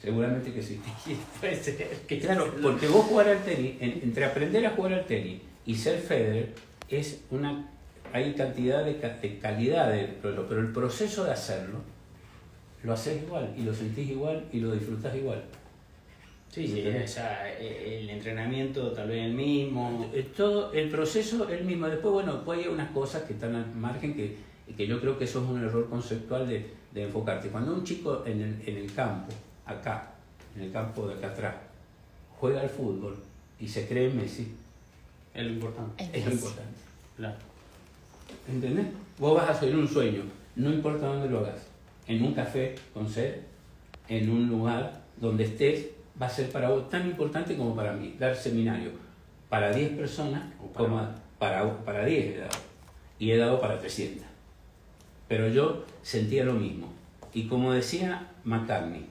[0.00, 0.80] Seguramente que sí.
[1.40, 1.76] Puede ser
[2.06, 5.74] que Claro, porque vos jugar al tenis, en- entre aprender a jugar al tenis y
[5.74, 6.54] ser Federer,
[6.88, 7.66] es una
[8.12, 11.78] hay cantidad de, de calidad, pero, pero el proceso de hacerlo,
[12.82, 15.44] lo haces igual, y lo sentís igual, y lo disfrutás igual.
[16.50, 20.10] Sí, sí, o sea, eh, el entrenamiento tal vez el mismo.
[20.12, 21.86] Eh, Todo el proceso el mismo.
[21.86, 24.36] Después, bueno, después hay unas cosas que están al margen que,
[24.76, 27.48] que yo creo que eso es un error conceptual de, de enfocarte.
[27.50, 29.32] Cuando un chico en el, en el campo,
[29.64, 30.12] acá,
[30.56, 31.54] en el campo de acá atrás,
[32.36, 33.16] juega al fútbol
[33.60, 34.52] y se cree Messi,
[35.32, 36.02] Es lo importante.
[36.02, 36.80] Es es lo importante.
[37.16, 37.36] Claro.
[38.48, 38.86] ¿Entendés?
[39.18, 40.22] Vos vas a seguir un sueño,
[40.56, 41.66] no importa dónde lo hagas.
[42.08, 43.36] En un café con sed,
[44.08, 45.86] en un lugar donde estés,
[46.20, 48.16] va a ser para vos tan importante como para mí.
[48.18, 48.90] Dar seminario
[49.48, 51.08] para 10 personas, O para como
[51.38, 52.58] para, para 10 he dado.
[53.18, 54.26] Y he dado para 300.
[55.28, 56.92] Pero yo sentía lo mismo.
[57.32, 59.06] Y como decía McCartney,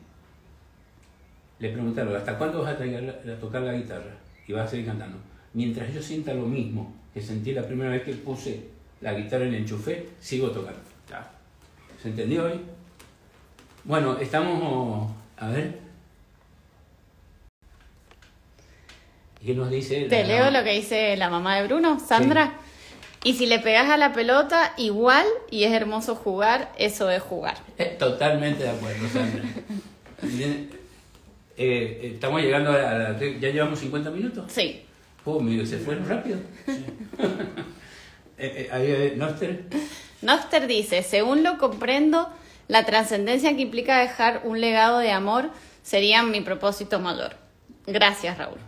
[1.59, 4.11] le preguntaron, ¿hasta cuándo vas a, traer a tocar la guitarra?
[4.47, 5.17] Y vas a seguir cantando.
[5.53, 8.67] Mientras yo sienta lo mismo que sentí la primera vez que puse
[9.01, 10.79] la guitarra en el enchufé, sigo tocando.
[12.01, 12.61] ¿Se entendió hoy?
[13.83, 15.11] Bueno, estamos...
[15.37, 15.88] A ver.
[19.45, 20.05] ¿Qué nos dice?
[20.05, 22.53] Te la- leo lo que dice la mamá de Bruno, Sandra.
[23.23, 27.57] Y si le pegas a la pelota, igual, y es hermoso jugar, eso es jugar.
[27.77, 29.43] Eh, Totalmente de acuerdo, Sandra.
[30.21, 30.69] Bien,
[31.57, 33.19] eh, estamos llegando a la...
[33.19, 34.45] ¿Ya llevamos 50 minutos?
[34.51, 34.85] Sí.
[35.25, 36.37] Oh, mío, se fueron rápido.
[38.41, 39.65] Eh, eh, eh, Noster.
[40.21, 42.29] Noster dice, según lo comprendo,
[42.69, 45.49] la trascendencia que implica dejar un legado de amor
[45.83, 47.35] sería mi propósito mayor.
[47.85, 48.59] Gracias, Raúl.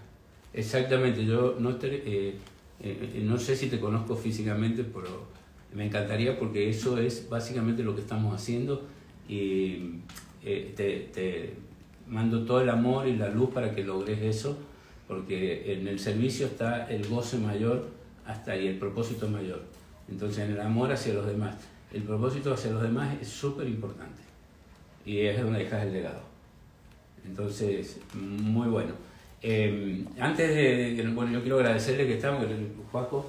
[0.53, 2.35] Exactamente, yo Noster, eh,
[2.81, 5.27] eh, no sé si te conozco físicamente, pero
[5.73, 8.85] me encantaría porque eso es básicamente lo que estamos haciendo
[9.29, 9.99] y
[10.43, 11.53] eh, te, te
[12.07, 14.57] mando todo el amor y la luz para que logres eso,
[15.07, 17.87] porque en el servicio está el goce mayor
[18.25, 19.63] hasta ahí, el propósito mayor.
[20.09, 21.55] Entonces, en el amor hacia los demás.
[21.93, 24.21] El propósito hacia los demás es súper importante
[25.05, 26.21] y es donde dejas el legado.
[27.25, 28.93] Entonces, muy bueno.
[29.43, 32.45] Eh, antes de, de- bueno, yo quiero agradecerle que estamos,
[32.91, 33.25] Juaco,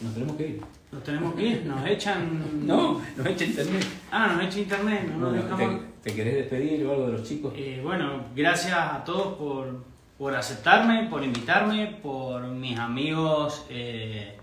[0.00, 0.60] nos tenemos que ir.
[0.90, 2.42] Nos tenemos que ir, nos echan.
[2.66, 3.84] No, nos echa internet.
[4.10, 5.80] Ah, nos echa internet, no nos Bueno, dejamos.
[6.02, 7.52] ¿te, te querés despedir o algo de los chicos?
[7.56, 9.84] Eh, bueno, gracias a todos por,
[10.18, 14.36] por aceptarme, por invitarme, por mis amigos eh,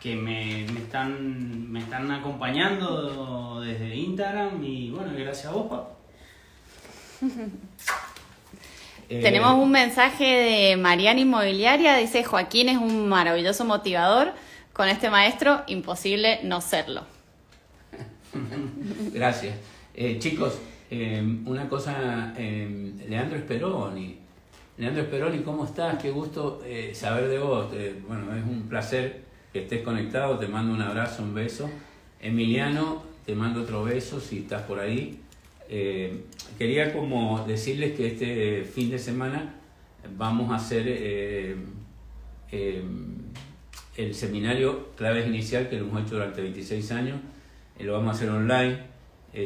[0.00, 5.96] que me, me están, me están acompañando desde Instagram y bueno, gracias a vos, Paco.
[9.12, 14.32] Eh, Tenemos un mensaje de Mariana Inmobiliaria, dice Joaquín es un maravilloso motivador,
[14.72, 17.02] con este maestro imposible no serlo.
[19.12, 19.54] Gracias.
[19.94, 20.58] Eh, chicos,
[20.90, 24.16] eh, una cosa, eh, Leandro Speroni.
[24.78, 25.98] Leandro Speroni, ¿cómo estás?
[26.00, 27.66] Qué gusto eh, saber de vos.
[28.08, 30.38] Bueno, es un placer que estés conectado.
[30.38, 31.68] Te mando un abrazo, un beso.
[32.18, 35.20] Emiliano, te mando otro beso si estás por ahí.
[35.74, 36.24] Eh,
[36.58, 39.54] quería como decirles que este fin de semana
[40.18, 41.56] vamos a hacer eh,
[42.50, 42.84] eh,
[43.96, 47.20] el seminario Claves Inicial que lo hemos hecho durante 26 años.
[47.80, 48.92] Lo vamos a hacer online.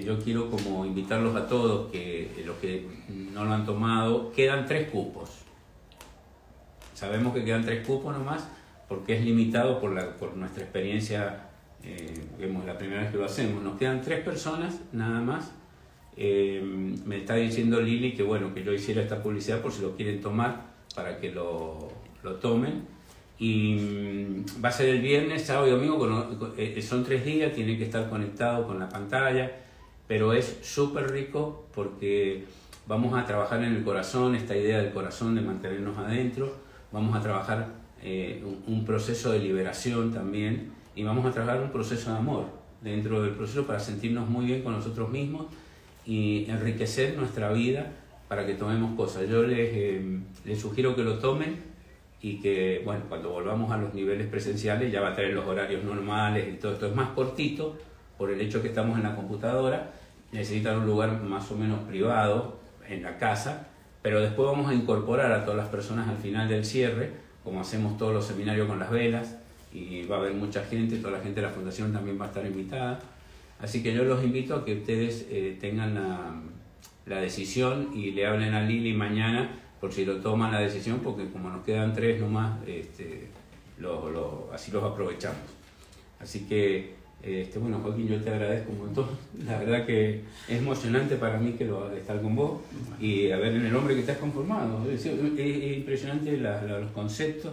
[0.04, 4.90] Yo quiero como invitarlos a todos que los que no lo han tomado, quedan tres
[4.90, 5.30] cupos.
[6.92, 8.48] Sabemos que quedan tres cupos nomás
[8.88, 11.50] porque es limitado por, la, por nuestra experiencia,
[12.36, 13.62] vemos la primera vez que lo hacemos.
[13.62, 15.52] Nos quedan tres personas nada más.
[16.16, 16.62] Eh,
[17.04, 20.20] me está diciendo Lili que bueno, que yo hiciera esta publicidad por si lo quieren
[20.20, 20.62] tomar
[20.94, 21.88] para que lo,
[22.22, 22.82] lo tomen.
[23.38, 27.52] Y mm, va a ser el viernes, sábado y domingo, con- eh, son tres días,
[27.52, 29.52] tienen que estar conectados con la pantalla,
[30.08, 32.44] pero es súper rico porque
[32.86, 36.54] vamos a trabajar en el corazón, esta idea del corazón de mantenernos adentro,
[36.92, 37.68] vamos a trabajar
[38.02, 42.46] eh, un proceso de liberación también y vamos a trabajar un proceso de amor
[42.80, 45.46] dentro del proceso para sentirnos muy bien con nosotros mismos
[46.06, 47.92] y enriquecer nuestra vida
[48.28, 49.28] para que tomemos cosas.
[49.28, 51.56] Yo les, eh, les sugiero que lo tomen
[52.22, 55.84] y que, bueno, cuando volvamos a los niveles presenciales ya va a tener los horarios
[55.84, 57.76] normales y todo esto es más cortito
[58.16, 59.92] por el hecho que estamos en la computadora,
[60.32, 63.68] necesitan un lugar más o menos privado en la casa,
[64.02, 67.10] pero después vamos a incorporar a todas las personas al final del cierre,
[67.44, 69.36] como hacemos todos los seminarios con las velas,
[69.72, 72.28] y va a haber mucha gente, toda la gente de la fundación también va a
[72.28, 72.98] estar invitada.
[73.60, 76.40] Así que yo los invito a que ustedes eh, tengan la,
[77.06, 81.26] la decisión y le hablen a Lili mañana por si lo toman la decisión, porque
[81.30, 83.28] como nos quedan tres nomás, este,
[83.78, 85.38] lo- lo- así los aprovechamos.
[86.18, 89.06] Así que, este, bueno, Joaquín, yo te agradezco un montón.
[89.46, 92.60] La verdad que es emocionante para mí que lo, estar con vos
[93.00, 94.90] y a ver en el hombre que has conformado.
[94.90, 97.52] Es, es- es impresionante los conceptos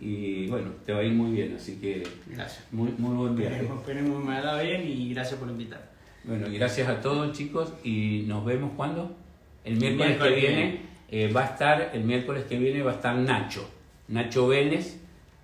[0.00, 2.64] y bueno, te va a ir muy bien, así que Gracias.
[2.70, 3.56] muy, muy buen viaje.
[3.56, 5.90] Esperemos, esperemos me haga bien y gracias por invitar.
[6.24, 9.16] Bueno, gracias a todos chicos y nos vemos cuando?
[9.64, 10.80] El miércoles que miércoles que viene.
[11.08, 13.68] Eh, va a estar, el miércoles que viene va a estar Nacho,
[14.08, 15.00] Nacho Vélez.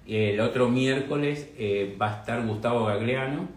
[0.06, 3.48] El otro miércoles eh, va a estar Gustavo Gagliano.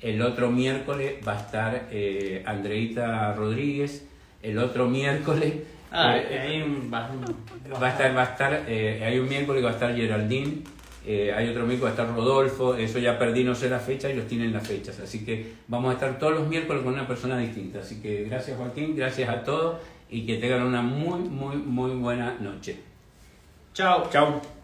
[0.00, 4.06] El otro miércoles va a estar eh, Andreita Rodríguez.
[4.42, 5.54] El otro miércoles
[5.90, 7.10] Ah, eh, hay un, va-
[7.80, 10.62] va a estar, va a estar eh, hay un miércoles que va a estar Geraldine.
[11.06, 13.78] eh, hay otro miércoles que va a estar Rodolfo, eso ya perdí, no sé la
[13.78, 17.06] fecha, ellos tienen las fechas, así que vamos a estar todos los miércoles con una
[17.06, 17.78] persona distinta.
[17.80, 19.76] Así que gracias Joaquín, gracias a todos
[20.10, 22.76] y que tengan una muy, muy, muy buena noche.
[23.72, 24.08] Chao.
[24.10, 24.57] Chao.